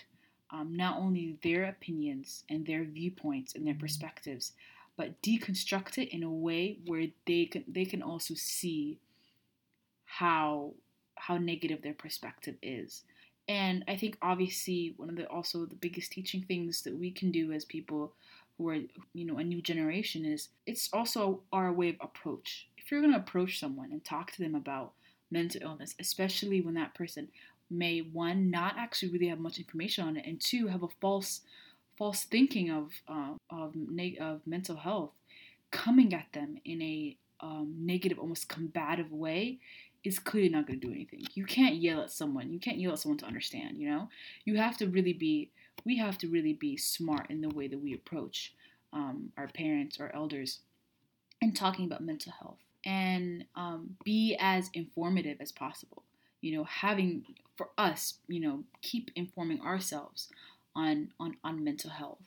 um, 0.52 0.76
not 0.76 0.98
only 0.98 1.38
their 1.44 1.66
opinions 1.66 2.44
and 2.50 2.66
their 2.66 2.84
viewpoints 2.84 3.56
and 3.56 3.66
their 3.66 3.76
perspectives 3.76 4.54
but 4.98 5.22
deconstruct 5.22 5.98
it 5.98 6.14
in 6.14 6.24
a 6.24 6.30
way 6.30 6.78
where 6.86 7.08
they 7.26 7.46
can 7.46 7.64
they 7.68 7.86
can 7.86 8.02
also 8.02 8.34
see 8.36 9.00
how 10.06 10.74
how 11.16 11.38
negative 11.38 11.82
their 11.82 11.94
perspective 11.94 12.56
is. 12.62 13.04
And 13.48 13.84
i 13.88 13.96
think 13.96 14.18
obviously 14.22 14.94
one 14.98 15.10
of 15.10 15.16
the 15.16 15.26
also 15.28 15.66
the 15.66 15.76
biggest 15.76 16.12
teaching 16.12 16.44
things 16.44 16.82
that 16.84 16.98
we 16.98 17.12
can 17.12 17.32
do 17.32 17.52
as 17.52 17.66
people 17.66 18.14
who 18.62 18.70
are 18.70 18.78
you 19.14 19.26
know 19.26 19.38
a 19.38 19.44
new 19.44 19.62
generation 19.62 20.26
is 20.26 20.50
it's 20.66 20.90
also 20.94 21.42
our 21.52 21.72
way 21.74 21.90
of 21.90 21.96
approach. 22.02 22.68
If 22.78 22.92
you're 22.92 23.02
going 23.02 23.14
to 23.14 23.20
approach 23.20 23.60
someone 23.60 23.92
and 23.92 24.04
talk 24.04 24.32
to 24.34 24.42
them 24.42 24.56
about 24.56 24.94
mental 25.32 25.62
illness 25.64 25.96
especially 26.00 26.60
when 26.62 26.74
that 26.74 26.94
person 26.94 27.30
may 27.70 28.00
one 28.00 28.52
not 28.52 28.76
actually 28.78 29.10
really 29.10 29.28
have 29.28 29.40
much 29.40 29.58
information 29.58 30.06
on 30.06 30.18
it 30.18 30.26
and 30.26 30.42
two 30.42 30.68
have 30.68 30.84
a 30.84 30.90
false 31.00 31.42
false 31.98 32.26
thinking 32.26 32.70
of 32.70 32.92
uh, 33.08 33.34
of, 33.50 33.74
of 34.20 34.42
mental 34.46 34.76
health 34.76 35.12
coming 35.72 36.14
at 36.14 36.28
them 36.34 36.58
in 36.66 36.82
a 36.82 37.16
um, 37.40 37.74
negative 37.80 38.20
almost 38.20 38.50
combative 38.50 39.12
way 39.12 39.58
is 40.04 40.20
clearly 40.20 40.50
not 40.50 40.68
going 40.68 40.80
to 40.80 40.88
do 40.88 40.94
anything. 40.94 41.24
You 41.36 41.46
can't 41.46 41.76
yell 41.76 42.02
at 42.02 42.12
someone. 42.12 42.52
You 42.52 42.60
can't 42.60 42.80
yell 42.80 42.94
at 42.94 43.00
someone 43.00 43.20
to 43.20 43.26
understand 43.26 43.78
you 43.78 43.90
know? 43.90 44.10
You 44.46 44.58
have 44.58 44.78
to 44.78 44.88
really 44.88 45.14
be 45.14 45.50
we 45.86 45.98
have 45.98 46.18
to 46.20 46.28
really 46.28 46.54
be 46.54 46.78
smart 46.78 47.30
in 47.30 47.42
the 47.42 47.50
way 47.50 47.68
that 47.68 47.82
we 47.82 47.94
approach 47.94 48.54
um, 48.94 49.32
our 49.38 49.48
parents 49.48 50.00
or 50.00 50.14
elders 50.14 50.60
and 51.42 51.56
talking 51.56 51.86
about 51.86 52.04
mental 52.04 52.34
health. 52.40 52.60
And 52.86 53.46
um, 53.56 53.96
be 54.04 54.36
as 54.40 54.70
informative 54.74 55.38
as 55.40 55.52
possible. 55.52 56.04
You 56.42 56.58
know 56.58 56.64
having 56.64 57.24
for 57.56 57.70
us 57.78 58.16
you 58.28 58.40
know 58.40 58.64
keep 58.82 59.12
informing 59.16 59.62
ourselves 59.62 60.30
on 60.76 61.10
on 61.20 61.38
on 61.44 61.64
mental 61.64 61.92
health 61.92 62.24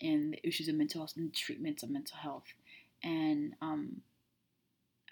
and 0.00 0.32
the 0.32 0.48
issues 0.48 0.68
of 0.68 0.74
mental 0.74 1.02
health 1.02 1.12
and 1.16 1.34
treatments 1.34 1.82
of 1.82 1.90
mental 1.90 2.16
health. 2.16 2.44
And 3.02 3.54
um, 3.60 4.00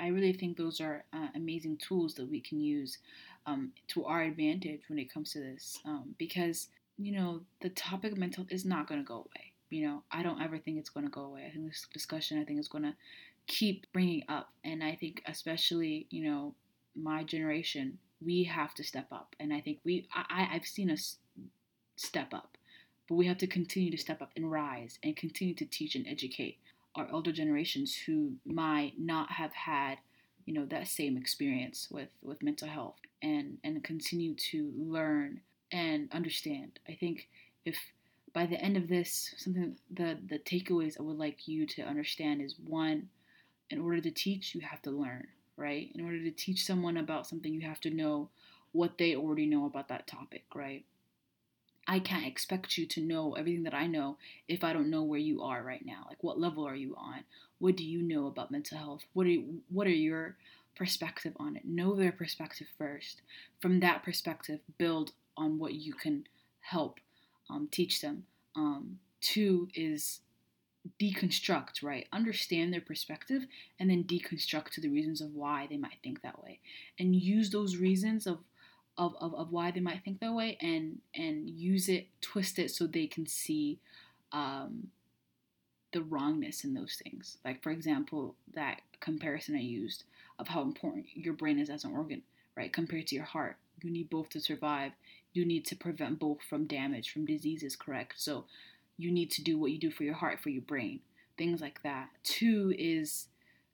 I 0.00 0.08
really 0.08 0.32
think 0.32 0.56
those 0.56 0.80
are 0.80 1.04
uh, 1.12 1.28
amazing 1.34 1.78
tools 1.78 2.14
that 2.14 2.30
we 2.30 2.40
can 2.40 2.60
use 2.60 2.98
um, 3.46 3.72
to 3.88 4.04
our 4.04 4.22
advantage 4.22 4.82
when 4.88 4.98
it 4.98 5.12
comes 5.12 5.32
to 5.32 5.40
this 5.40 5.80
um, 5.84 6.14
because 6.18 6.68
you 6.98 7.12
know 7.12 7.40
the 7.60 7.70
topic 7.70 8.12
of 8.12 8.18
mental 8.18 8.46
is 8.50 8.64
not 8.64 8.88
going 8.88 9.00
to 9.00 9.06
go 9.06 9.14
away. 9.14 9.52
You 9.70 9.86
know 9.86 10.02
I 10.10 10.22
don't 10.22 10.42
ever 10.42 10.58
think 10.58 10.78
it's 10.78 10.90
going 10.90 11.06
to 11.06 11.12
go 11.12 11.22
away. 11.22 11.44
I 11.46 11.50
think 11.50 11.68
this 11.68 11.86
discussion 11.92 12.40
I 12.40 12.44
think 12.44 12.58
is 12.60 12.68
going 12.68 12.84
to 12.84 12.94
keep 13.46 13.86
bringing 13.92 14.24
up. 14.28 14.50
And 14.64 14.82
I 14.82 14.94
think 14.94 15.22
especially 15.26 16.06
you 16.10 16.24
know 16.24 16.54
my 16.94 17.22
generation 17.22 17.98
we 18.20 18.44
have 18.44 18.74
to 18.74 18.82
step 18.82 19.06
up. 19.12 19.36
And 19.38 19.52
I 19.52 19.60
think 19.60 19.78
we 19.84 20.08
I, 20.12 20.48
I've 20.52 20.66
seen 20.66 20.90
us 20.90 21.16
step 21.96 22.34
up. 22.34 22.56
But 23.08 23.14
we 23.14 23.26
have 23.26 23.38
to 23.38 23.46
continue 23.46 23.90
to 23.90 23.96
step 23.96 24.20
up 24.20 24.32
and 24.36 24.50
rise 24.50 24.98
and 25.02 25.16
continue 25.16 25.54
to 25.54 25.64
teach 25.64 25.94
and 25.94 26.06
educate 26.06 26.58
our 26.94 27.08
elder 27.10 27.32
generations 27.32 27.96
who 28.06 28.34
might 28.44 28.94
not 28.98 29.32
have 29.32 29.52
had 29.52 29.98
you 30.44 30.54
know 30.54 30.64
that 30.66 30.88
same 30.88 31.16
experience 31.16 31.88
with 31.90 32.08
with 32.22 32.42
mental 32.42 32.68
health 32.68 32.96
and 33.22 33.58
and 33.62 33.84
continue 33.84 34.34
to 34.34 34.72
learn 34.76 35.40
and 35.72 36.08
understand 36.12 36.78
i 36.88 36.94
think 36.94 37.28
if 37.64 37.76
by 38.32 38.46
the 38.46 38.60
end 38.60 38.76
of 38.76 38.88
this 38.88 39.34
something 39.36 39.76
the 39.90 40.18
the 40.28 40.38
takeaways 40.38 40.98
i 40.98 41.02
would 41.02 41.18
like 41.18 41.48
you 41.48 41.66
to 41.66 41.82
understand 41.82 42.40
is 42.40 42.54
one 42.66 43.08
in 43.70 43.80
order 43.80 44.00
to 44.00 44.10
teach 44.10 44.54
you 44.54 44.60
have 44.60 44.82
to 44.82 44.90
learn 44.90 45.26
right 45.56 45.90
in 45.94 46.04
order 46.04 46.22
to 46.22 46.30
teach 46.30 46.64
someone 46.64 46.96
about 46.96 47.26
something 47.26 47.52
you 47.52 47.62
have 47.62 47.80
to 47.80 47.90
know 47.90 48.28
what 48.72 48.98
they 48.98 49.14
already 49.14 49.46
know 49.46 49.66
about 49.66 49.88
that 49.88 50.06
topic 50.06 50.44
right 50.54 50.84
I 51.90 52.00
can't 52.00 52.26
expect 52.26 52.76
you 52.76 52.84
to 52.84 53.00
know 53.00 53.32
everything 53.32 53.62
that 53.62 53.72
I 53.72 53.86
know 53.86 54.18
if 54.46 54.62
I 54.62 54.74
don't 54.74 54.90
know 54.90 55.02
where 55.02 55.18
you 55.18 55.42
are 55.42 55.62
right 55.62 55.84
now. 55.84 56.04
Like 56.06 56.22
what 56.22 56.38
level 56.38 56.68
are 56.68 56.74
you 56.74 56.94
on? 56.98 57.24
What 57.60 57.76
do 57.76 57.84
you 57.84 58.02
know 58.02 58.26
about 58.26 58.50
mental 58.50 58.76
health? 58.76 59.04
What 59.14 59.26
are 59.26 59.30
you, 59.30 59.62
what 59.70 59.86
are 59.86 59.90
your 59.90 60.36
perspective 60.76 61.32
on 61.40 61.56
it? 61.56 61.64
Know 61.64 61.96
their 61.96 62.12
perspective 62.12 62.66
first. 62.76 63.22
From 63.60 63.80
that 63.80 64.02
perspective, 64.02 64.60
build 64.76 65.12
on 65.38 65.58
what 65.58 65.74
you 65.74 65.94
can 65.94 66.24
help 66.60 66.98
um, 67.48 67.68
teach 67.70 68.00
them. 68.00 68.24
Um, 68.54 68.98
two 69.20 69.68
is 69.74 70.20
deconstruct, 71.00 71.82
right? 71.82 72.06
Understand 72.12 72.72
their 72.72 72.80
perspective 72.80 73.46
and 73.78 73.90
then 73.90 74.04
deconstruct 74.04 74.70
to 74.70 74.80
the 74.80 74.88
reasons 74.88 75.20
of 75.20 75.34
why 75.34 75.66
they 75.68 75.76
might 75.76 75.98
think 76.02 76.22
that 76.22 76.42
way. 76.42 76.60
And 76.98 77.14
use 77.14 77.50
those 77.50 77.76
reasons 77.76 78.26
of 78.26 78.38
of, 78.98 79.14
of, 79.20 79.32
of 79.34 79.52
why 79.52 79.70
they 79.70 79.78
might 79.78 80.02
think 80.04 80.18
that 80.18 80.34
way 80.34 80.58
and 80.60 80.98
and 81.14 81.48
use 81.48 81.88
it 81.88 82.08
twist 82.20 82.58
it 82.58 82.70
so 82.70 82.84
they 82.86 83.06
can 83.06 83.26
see 83.26 83.78
um, 84.32 84.88
the 85.92 86.02
wrongness 86.02 86.64
in 86.64 86.74
those 86.74 87.00
things 87.04 87.38
like 87.44 87.62
for 87.62 87.70
example 87.70 88.34
that 88.54 88.80
comparison 89.00 89.54
i 89.54 89.60
used 89.60 90.02
of 90.38 90.48
how 90.48 90.62
important 90.62 91.06
your 91.14 91.32
brain 91.32 91.58
is 91.58 91.70
as 91.70 91.84
an 91.84 91.92
organ 91.92 92.22
right 92.56 92.72
compared 92.72 93.06
to 93.06 93.14
your 93.14 93.24
heart 93.24 93.56
you 93.82 93.90
need 93.90 94.10
both 94.10 94.28
to 94.28 94.40
survive 94.40 94.92
you 95.38 95.46
need 95.46 95.64
to 95.64 95.76
prevent 95.76 96.18
both 96.18 96.42
from 96.42 96.66
damage 96.66 97.10
from 97.12 97.26
diseases 97.26 97.76
correct 97.76 98.14
so 98.16 98.44
you 98.96 99.10
need 99.10 99.30
to 99.30 99.42
do 99.42 99.58
what 99.58 99.70
you 99.70 99.78
do 99.78 99.90
for 99.90 100.04
your 100.04 100.14
heart 100.14 100.40
for 100.40 100.50
your 100.50 100.62
brain 100.62 101.00
things 101.36 101.60
like 101.60 101.82
that 101.82 102.08
two 102.22 102.74
is 102.78 103.28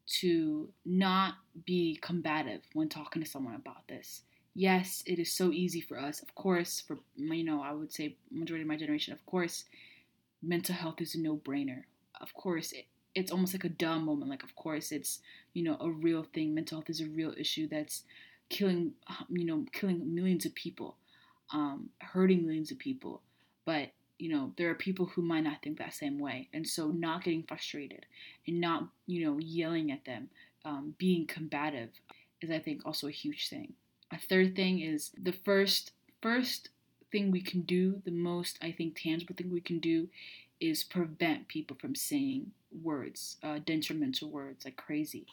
to 0.06 0.68
not 0.84 1.34
be 1.64 1.98
combative 2.02 2.60
when 2.74 2.88
talking 2.88 3.22
to 3.22 3.28
someone 3.28 3.54
about 3.54 3.88
this 3.88 4.22
yes, 4.54 5.02
it 5.06 5.18
is 5.18 5.32
so 5.32 5.50
easy 5.50 5.80
for 5.80 5.98
us. 5.98 6.22
Of 6.22 6.34
course, 6.34 6.80
for 6.80 6.98
you 7.16 7.44
know, 7.44 7.62
I 7.62 7.72
would 7.72 7.92
say 7.92 8.16
majority 8.30 8.62
of 8.62 8.68
my 8.68 8.76
generation, 8.76 9.12
of 9.12 9.24
course, 9.26 9.64
mental 10.42 10.74
health 10.74 11.00
is 11.00 11.14
a 11.14 11.20
no-brainer. 11.20 11.84
Of 12.20 12.32
course, 12.34 12.72
it, 12.72 12.86
it's 13.14 13.32
almost 13.32 13.54
like 13.54 13.64
a 13.64 13.68
dumb 13.68 14.04
moment. 14.04 14.30
Like, 14.30 14.44
of 14.44 14.54
course, 14.56 14.92
it's 14.92 15.20
you 15.52 15.64
know 15.64 15.76
a 15.80 15.90
real 15.90 16.26
thing. 16.32 16.54
Mental 16.54 16.78
health 16.78 16.90
is 16.90 17.00
a 17.00 17.06
real 17.06 17.34
issue 17.36 17.68
that's 17.68 18.04
killing 18.48 18.92
you 19.28 19.44
know 19.44 19.64
killing 19.72 20.14
millions 20.14 20.46
of 20.46 20.54
people, 20.54 20.96
um, 21.54 21.88
hurting 22.00 22.44
millions 22.44 22.70
of 22.70 22.78
people. 22.78 23.22
But 23.64 23.90
you 24.18 24.28
know 24.28 24.52
there 24.56 24.70
are 24.70 24.74
people 24.74 25.06
who 25.06 25.22
might 25.22 25.44
not 25.44 25.62
think 25.62 25.78
that 25.78 25.94
same 25.94 26.18
way, 26.18 26.48
and 26.52 26.68
so 26.68 26.88
not 26.88 27.24
getting 27.24 27.44
frustrated 27.44 28.04
and 28.46 28.60
not 28.60 28.88
you 29.06 29.24
know 29.24 29.38
yelling 29.38 29.90
at 29.90 30.04
them, 30.04 30.28
um, 30.66 30.94
being 30.98 31.26
combative 31.26 31.90
is 32.42 32.50
I 32.50 32.58
think 32.58 32.82
also 32.84 33.06
a 33.06 33.12
huge 33.12 33.48
thing. 33.48 33.72
A 34.10 34.18
third 34.18 34.54
thing 34.54 34.80
is 34.80 35.12
the 35.20 35.32
first 35.32 35.92
first 36.20 36.68
thing 37.10 37.30
we 37.30 37.40
can 37.40 37.62
do, 37.62 38.02
the 38.04 38.10
most 38.10 38.58
I 38.60 38.72
think 38.72 39.00
tangible 39.00 39.34
thing 39.36 39.50
we 39.50 39.60
can 39.60 39.78
do 39.78 40.08
is 40.60 40.82
prevent 40.82 41.48
people 41.48 41.76
from 41.80 41.94
saying 41.94 42.50
words, 42.82 43.36
uh, 43.42 43.60
detrimental 43.64 44.30
words 44.30 44.64
like 44.64 44.76
crazy. 44.76 45.26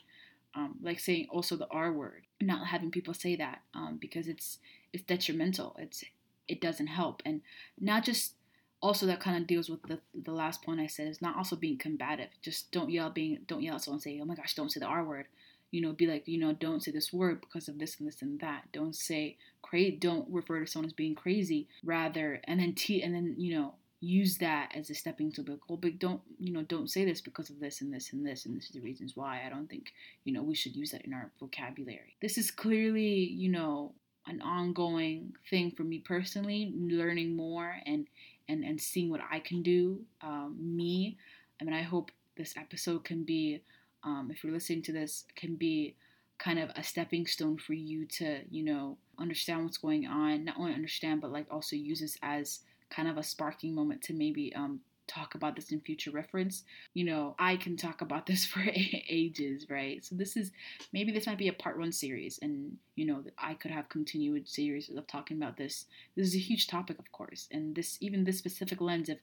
Um, 0.54 0.76
like 0.82 1.00
saying 1.00 1.28
also 1.30 1.56
the 1.56 1.68
R 1.72 1.94
word, 1.94 2.24
not 2.42 2.68
having 2.68 2.92
people 2.92 3.14
say 3.14 3.38
that 3.38 3.62
um, 3.74 3.98
because 4.02 4.28
it's 4.28 4.58
it's 4.94 5.04
detrimental. 5.04 5.76
It's 5.80 6.04
it 6.48 6.62
doesn't 6.62 6.88
help, 6.88 7.22
and 7.26 7.42
not 7.80 8.04
just 8.04 8.34
also 8.82 9.06
that 9.06 9.20
kind 9.20 9.38
of 9.38 9.48
deals 9.48 9.70
with 9.70 9.82
the 9.84 10.00
the 10.14 10.32
last 10.32 10.64
point 10.64 10.80
I 10.80 10.88
said 10.88 11.08
is 11.08 11.22
not 11.22 11.38
also 11.38 11.56
being 11.56 11.78
combative. 11.78 12.30
Just 12.42 12.72
don't 12.72 12.90
yell 12.90 13.10
being 13.10 13.40
don't 13.48 13.64
yell 13.64 13.76
at 13.76 13.82
someone 13.82 14.02
say 14.02 14.20
oh 14.22 14.26
my 14.26 14.36
gosh 14.36 14.56
don't 14.56 14.72
say 14.72 14.80
the 14.80 14.86
R 14.88 15.04
word 15.04 15.26
you 15.72 15.82
know, 15.82 15.94
be 15.94 16.06
like, 16.06 16.28
you 16.28 16.38
know, 16.38 16.54
don't 16.54 16.84
say 16.84 16.92
this 16.92 17.14
word 17.14 17.40
because 17.42 17.68
of 17.68 17.80
this 17.80 17.98
and 17.98 18.08
this 18.08 18.22
and 18.22 18.40
that. 18.42 18.66
Don't 18.74 18.96
say 18.96 19.38
crazy. 19.62 19.96
Don't 19.96 20.28
refer 20.30 20.60
to 20.60 20.68
someone 20.68 20.88
as 20.88 20.94
being 20.94 21.16
crazy. 21.16 21.68
Rather, 21.84 22.42
and 22.44 22.60
then 22.60 22.76
t 22.76 23.02
and 23.02 23.16
then 23.16 23.36
you 23.38 23.58
know 23.58 23.74
use 24.04 24.40
that 24.40 24.72
as 24.76 24.90
a 24.90 24.96
stepping 24.96 25.32
to 25.32 25.44
be 25.44 25.52
like, 25.52 25.70
well, 25.70 25.78
but 25.78 25.98
don't 25.98 26.22
you 26.40 26.52
know, 26.52 26.64
don't 26.64 26.90
say 26.90 27.06
this 27.06 27.22
because 27.22 27.50
of 27.50 27.60
this 27.60 27.82
and 27.82 27.94
this 27.94 28.12
and 28.12 28.26
this 28.26 28.46
and 28.46 28.58
this 28.58 28.66
is 28.66 28.72
the 28.72 28.82
reasons 28.82 29.16
why. 29.16 29.42
I 29.46 29.50
don't 29.50 29.70
think 29.70 29.94
you 30.26 30.34
know 30.34 30.44
we 30.44 30.56
should 30.56 30.76
use 30.76 30.92
that 30.92 31.06
in 31.06 31.14
our 31.14 31.32
vocabulary. 31.40 32.18
This 32.22 32.38
is 32.38 32.52
clearly 32.52 33.10
you 33.10 33.50
know 33.50 33.94
an 34.28 34.42
ongoing 34.42 35.34
thing 35.50 35.72
for 35.72 35.84
me 35.84 36.00
personally, 36.00 36.74
learning 36.76 37.36
more 37.36 37.76
and 37.86 38.08
and 38.48 38.64
and 38.64 38.80
seeing 38.80 39.10
what 39.10 39.22
I 39.32 39.40
can 39.40 39.62
do. 39.62 40.02
Um, 40.22 40.56
me, 40.60 41.18
I 41.60 41.64
mean, 41.64 41.74
I 41.74 41.82
hope 41.82 42.12
this 42.38 42.56
episode 42.58 43.04
can 43.04 43.24
be 43.24 43.62
um, 44.04 44.30
if 44.32 44.44
you're 44.44 44.54
listening 44.54 44.82
to 44.84 44.92
this, 44.92 45.26
can 45.36 45.56
be 45.56 45.96
kind 46.40 46.58
of 46.58 46.70
a 46.76 46.84
stepping 46.84 47.28
stone 47.28 47.58
for 47.58 47.74
you 47.74 48.06
to, 48.06 48.42
you 48.50 48.64
know, 48.64 48.98
understand 49.20 49.64
what's 49.64 49.78
going 49.78 50.08
on. 50.08 50.44
Not 50.46 50.58
only 50.58 50.74
understand, 50.74 51.22
but 51.22 51.32
like 51.32 51.46
also 51.52 51.76
use 51.76 52.00
this 52.00 52.18
as 52.24 52.62
kind 52.90 53.08
of 53.08 53.18
a 53.18 53.24
sparking 53.24 53.76
moment 53.76 54.02
to 54.04 54.14
maybe 54.14 54.54
um, 54.56 54.80
talk 55.12 55.36
about 55.36 55.56
this 55.56 55.71
in 55.71 55.82
future 55.82 56.12
reference. 56.12 56.63
You 56.93 57.06
know, 57.06 57.36
I 57.38 57.58
can 57.58 57.78
talk 57.78 58.02
about 58.02 58.26
this 58.26 58.45
for 58.52 58.63
ages, 58.65 59.67
right? 59.69 60.04
So 60.04 60.15
this 60.15 60.38
is 60.38 60.52
maybe 60.93 61.12
this 61.12 61.28
might 61.28 61.38
be 61.38 61.47
a 61.47 61.54
part 61.54 61.78
one 61.78 61.91
series, 61.91 62.39
and 62.41 62.78
you 62.95 63.06
know, 63.06 63.24
I 63.38 63.54
could 63.56 63.71
have 63.71 63.89
continued 63.89 64.47
series 64.47 64.89
of 64.89 65.08
talking 65.08 65.38
about 65.38 65.58
this. 65.58 65.86
This 66.15 66.28
is 66.28 66.36
a 66.36 66.39
huge 66.39 66.67
topic, 66.67 67.00
of 67.00 67.12
course, 67.12 67.47
and 67.52 67.76
this 67.76 67.97
even 68.02 68.24
this 68.24 68.38
specific 68.38 68.82
lens 68.82 69.10
of 69.10 69.17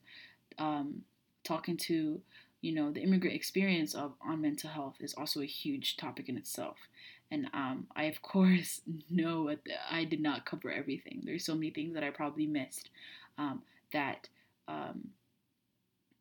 um, 0.58 1.02
talking 1.44 1.76
to 1.76 2.20
you 2.60 2.74
know, 2.74 2.90
the 2.90 3.00
immigrant 3.00 3.36
experience 3.36 3.94
of 3.94 4.14
on 4.20 4.40
mental 4.40 4.70
health 4.70 4.96
is 5.00 5.14
also 5.14 5.40
a 5.40 5.46
huge 5.46 5.96
topic 5.96 6.28
in 6.28 6.36
itself. 6.36 6.76
And 7.30 7.46
um, 7.52 7.86
I, 7.94 8.04
of 8.04 8.20
course, 8.22 8.80
know 9.10 9.48
that 9.48 9.60
I 9.90 10.04
did 10.04 10.20
not 10.20 10.44
cover 10.44 10.70
everything. 10.70 11.22
There's 11.24 11.44
so 11.44 11.54
many 11.54 11.70
things 11.70 11.94
that 11.94 12.02
I 12.02 12.10
probably 12.10 12.46
missed 12.46 12.90
um, 13.36 13.62
that 13.92 14.28
um, 14.66 15.08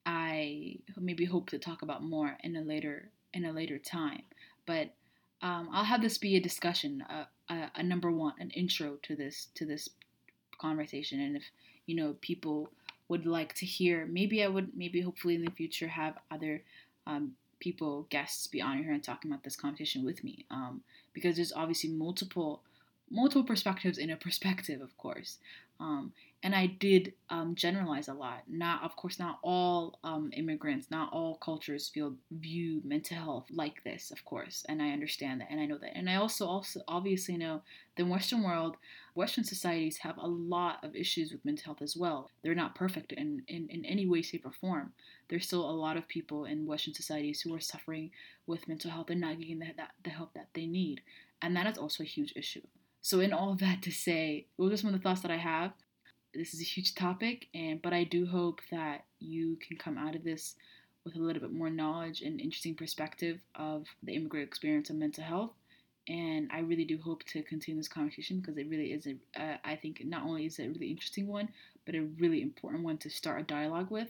I 0.07 0.77
maybe 0.95 1.25
hope 1.25 1.49
to 1.49 1.59
talk 1.59 1.81
about 1.81 2.01
more 2.01 2.37
in 2.41 2.55
a 2.55 2.61
later 2.61 3.09
in 3.33 3.43
a 3.43 3.51
later 3.51 3.77
time. 3.77 4.23
But 4.65 4.93
um, 5.41 5.69
I'll 5.73 5.83
have 5.83 6.01
this 6.01 6.17
be 6.17 6.37
a 6.37 6.39
discussion, 6.39 7.03
a, 7.09 7.27
a, 7.53 7.71
a, 7.75 7.83
number 7.83 8.09
one, 8.09 8.33
an 8.39 8.49
intro 8.51 8.97
to 9.03 9.15
this 9.17 9.49
to 9.55 9.65
this 9.65 9.89
conversation. 10.57 11.19
And 11.19 11.35
if 11.35 11.43
you 11.85 11.95
know 11.95 12.15
people 12.21 12.69
would 13.09 13.25
like 13.25 13.53
to 13.55 13.65
hear, 13.65 14.05
maybe 14.05 14.41
I 14.43 14.47
would, 14.47 14.75
maybe 14.77 15.01
hopefully 15.01 15.35
in 15.35 15.43
the 15.43 15.51
future 15.51 15.89
have 15.89 16.15
other 16.31 16.63
um, 17.05 17.33
people, 17.59 18.07
guests, 18.09 18.47
be 18.47 18.61
on 18.61 18.81
here 18.81 18.93
and 18.93 19.03
talking 19.03 19.29
about 19.29 19.43
this 19.43 19.57
conversation 19.57 20.05
with 20.05 20.23
me, 20.23 20.45
um, 20.49 20.83
because 21.13 21.35
there's 21.35 21.53
obviously 21.53 21.89
multiple 21.89 22.61
multiple 23.09 23.43
perspectives 23.43 23.97
in 23.97 24.09
a 24.09 24.15
perspective, 24.15 24.79
of 24.81 24.97
course. 24.97 25.37
Um, 25.79 26.11
and 26.43 26.55
I 26.55 26.67
did 26.67 27.13
um, 27.29 27.55
generalize 27.55 28.07
a 28.07 28.13
lot. 28.13 28.43
Not, 28.47 28.83
of 28.83 28.95
course, 28.95 29.19
not 29.19 29.39
all 29.43 29.99
um, 30.03 30.31
immigrants, 30.33 30.89
not 30.91 31.11
all 31.11 31.35
cultures 31.37 31.89
feel 31.89 32.13
view 32.31 32.81
mental 32.83 33.17
health 33.17 33.45
like 33.51 33.83
this, 33.83 34.11
of 34.11 34.23
course. 34.23 34.63
And 34.69 34.81
I 34.81 34.91
understand 34.91 35.41
that, 35.41 35.49
and 35.49 35.59
I 35.59 35.65
know 35.65 35.77
that. 35.79 35.97
And 35.97 36.09
I 36.09 36.15
also, 36.15 36.45
also 36.47 36.81
obviously 36.87 37.37
know 37.37 37.63
the 37.95 38.05
Western 38.05 38.43
world, 38.43 38.77
Western 39.15 39.43
societies 39.43 39.97
have 39.97 40.17
a 40.17 40.27
lot 40.27 40.83
of 40.83 40.95
issues 40.95 41.31
with 41.31 41.43
mental 41.43 41.65
health 41.65 41.81
as 41.81 41.97
well. 41.97 42.29
They're 42.43 42.53
not 42.55 42.75
perfect 42.75 43.13
in, 43.13 43.41
in, 43.47 43.67
in 43.69 43.83
any 43.83 44.05
way, 44.05 44.21
shape, 44.21 44.45
or 44.45 44.51
form. 44.51 44.93
There's 45.29 45.47
still 45.47 45.67
a 45.67 45.71
lot 45.71 45.97
of 45.97 46.07
people 46.07 46.45
in 46.45 46.67
Western 46.67 46.93
societies 46.93 47.41
who 47.41 47.53
are 47.55 47.59
suffering 47.59 48.11
with 48.45 48.67
mental 48.67 48.91
health 48.91 49.09
and 49.09 49.21
not 49.21 49.39
getting 49.39 49.59
the, 49.59 49.67
that, 49.75 49.91
the 50.03 50.11
help 50.11 50.33
that 50.35 50.49
they 50.53 50.67
need. 50.67 51.01
And 51.41 51.55
that 51.55 51.67
is 51.67 51.77
also 51.77 52.03
a 52.03 52.07
huge 52.07 52.33
issue. 52.35 52.61
So, 53.07 53.21
in 53.21 53.31
all 53.31 53.55
that 53.55 53.81
to 53.83 53.91
say, 53.91 54.47
those 54.59 54.73
are 54.73 54.75
some 54.75 54.93
of 54.93 54.93
the 54.93 55.01
thoughts 55.01 55.21
that 55.21 55.31
I 55.31 55.37
have 55.37 55.71
this 56.33 56.53
is 56.53 56.59
a 56.59 56.65
huge 56.65 56.93
topic, 56.93 57.47
and 57.53 57.81
but 57.81 57.93
I 57.93 58.03
do 58.03 58.25
hope 58.25 58.59
that 58.69 59.05
you 59.21 59.55
can 59.65 59.77
come 59.77 59.97
out 59.97 60.13
of 60.13 60.25
this 60.25 60.55
with 61.05 61.15
a 61.15 61.19
little 61.19 61.41
bit 61.41 61.53
more 61.53 61.69
knowledge 61.69 62.19
and 62.19 62.41
interesting 62.41 62.75
perspective 62.75 63.39
of 63.55 63.85
the 64.03 64.13
immigrant 64.13 64.45
experience 64.45 64.89
of 64.89 64.97
mental 64.97 65.23
health. 65.23 65.53
And 66.09 66.49
I 66.51 66.59
really 66.59 66.83
do 66.83 66.97
hope 66.97 67.23
to 67.27 67.43
continue 67.43 67.79
this 67.79 67.87
conversation 67.87 68.41
because 68.41 68.57
it 68.57 68.67
really 68.67 68.91
is, 68.91 69.07
a, 69.07 69.15
uh, 69.41 69.55
I 69.63 69.77
think, 69.77 70.03
not 70.03 70.23
only 70.23 70.45
is 70.45 70.59
it 70.59 70.65
a 70.65 70.69
really 70.69 70.91
interesting 70.91 71.27
one, 71.27 71.47
but 71.85 71.95
a 71.95 72.01
really 72.19 72.41
important 72.41 72.83
one 72.83 72.97
to 72.97 73.09
start 73.09 73.39
a 73.39 73.43
dialogue 73.45 73.89
with, 73.89 74.09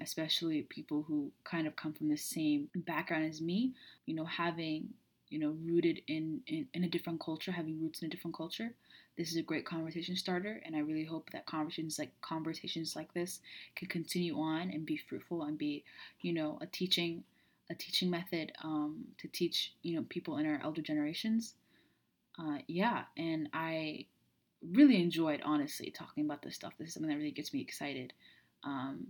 especially 0.00 0.62
people 0.62 1.04
who 1.06 1.30
kind 1.44 1.66
of 1.66 1.76
come 1.76 1.92
from 1.92 2.08
the 2.08 2.16
same 2.16 2.70
background 2.74 3.26
as 3.26 3.42
me. 3.42 3.74
You 4.06 4.14
know, 4.14 4.24
having 4.24 4.88
you 5.32 5.38
know 5.38 5.56
rooted 5.64 6.00
in, 6.06 6.40
in 6.46 6.66
in 6.74 6.84
a 6.84 6.88
different 6.88 7.20
culture, 7.20 7.52
having 7.52 7.80
roots 7.80 8.02
in 8.02 8.06
a 8.06 8.10
different 8.10 8.36
culture 8.36 8.72
this 9.16 9.30
is 9.30 9.36
a 9.36 9.42
great 9.42 9.66
conversation 9.66 10.16
starter 10.16 10.62
and 10.64 10.74
i 10.74 10.78
really 10.78 11.04
hope 11.04 11.28
that 11.30 11.44
conversations 11.44 11.98
like 11.98 12.10
conversations 12.22 12.96
like 12.96 13.12
this 13.12 13.40
can 13.76 13.86
continue 13.88 14.38
on 14.38 14.70
and 14.70 14.86
be 14.86 14.96
fruitful 14.96 15.42
and 15.42 15.58
be 15.58 15.84
you 16.22 16.32
know 16.32 16.58
a 16.62 16.66
teaching 16.66 17.22
a 17.70 17.74
teaching 17.74 18.10
method 18.10 18.52
um, 18.64 19.04
to 19.18 19.28
teach 19.28 19.74
you 19.82 19.94
know 19.96 20.04
people 20.08 20.38
in 20.38 20.46
our 20.46 20.60
elder 20.62 20.82
generations. 20.82 21.54
Uh, 22.38 22.58
yeah 22.66 23.02
and 23.18 23.48
i 23.52 24.06
really 24.70 25.02
enjoyed 25.02 25.40
honestly 25.44 25.90
talking 25.90 26.24
about 26.24 26.42
this 26.42 26.54
stuff. 26.54 26.72
This 26.78 26.88
is 26.88 26.94
something 26.94 27.10
that 27.10 27.16
really 27.16 27.30
gets 27.30 27.52
me 27.52 27.60
excited. 27.60 28.12
Um, 28.64 29.08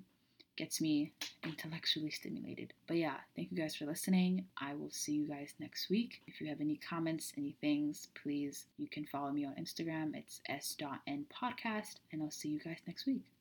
gets 0.57 0.81
me 0.81 1.13
intellectually 1.45 2.11
stimulated. 2.11 2.73
But 2.87 2.99
yeah, 2.99 3.17
thank 3.37 3.51
you 3.51 3.59
guys 3.59 3.75
for 3.75 3.87
listening. 3.87 4.47
I 4.61 4.75
will 4.75 4.91
see 4.91 5.13
you 5.13 5.27
guys 5.27 5.55
next 5.59 5.91
week. 5.91 6.23
If 6.27 6.41
you 6.41 6.49
have 6.49 6.61
any 6.61 6.77
comments, 6.77 7.33
any 7.37 7.57
things, 7.61 8.09
please, 8.23 8.67
you 8.79 8.89
can 8.89 9.07
follow 9.07 9.31
me 9.31 9.45
on 9.45 9.55
Instagram. 9.55 10.15
It's 10.15 10.41
s.n 10.49 11.27
podcast, 11.33 11.97
and 12.13 12.23
I'll 12.23 12.31
see 12.31 12.49
you 12.49 12.61
guys 12.61 12.79
next 12.87 13.07
week. 13.07 13.32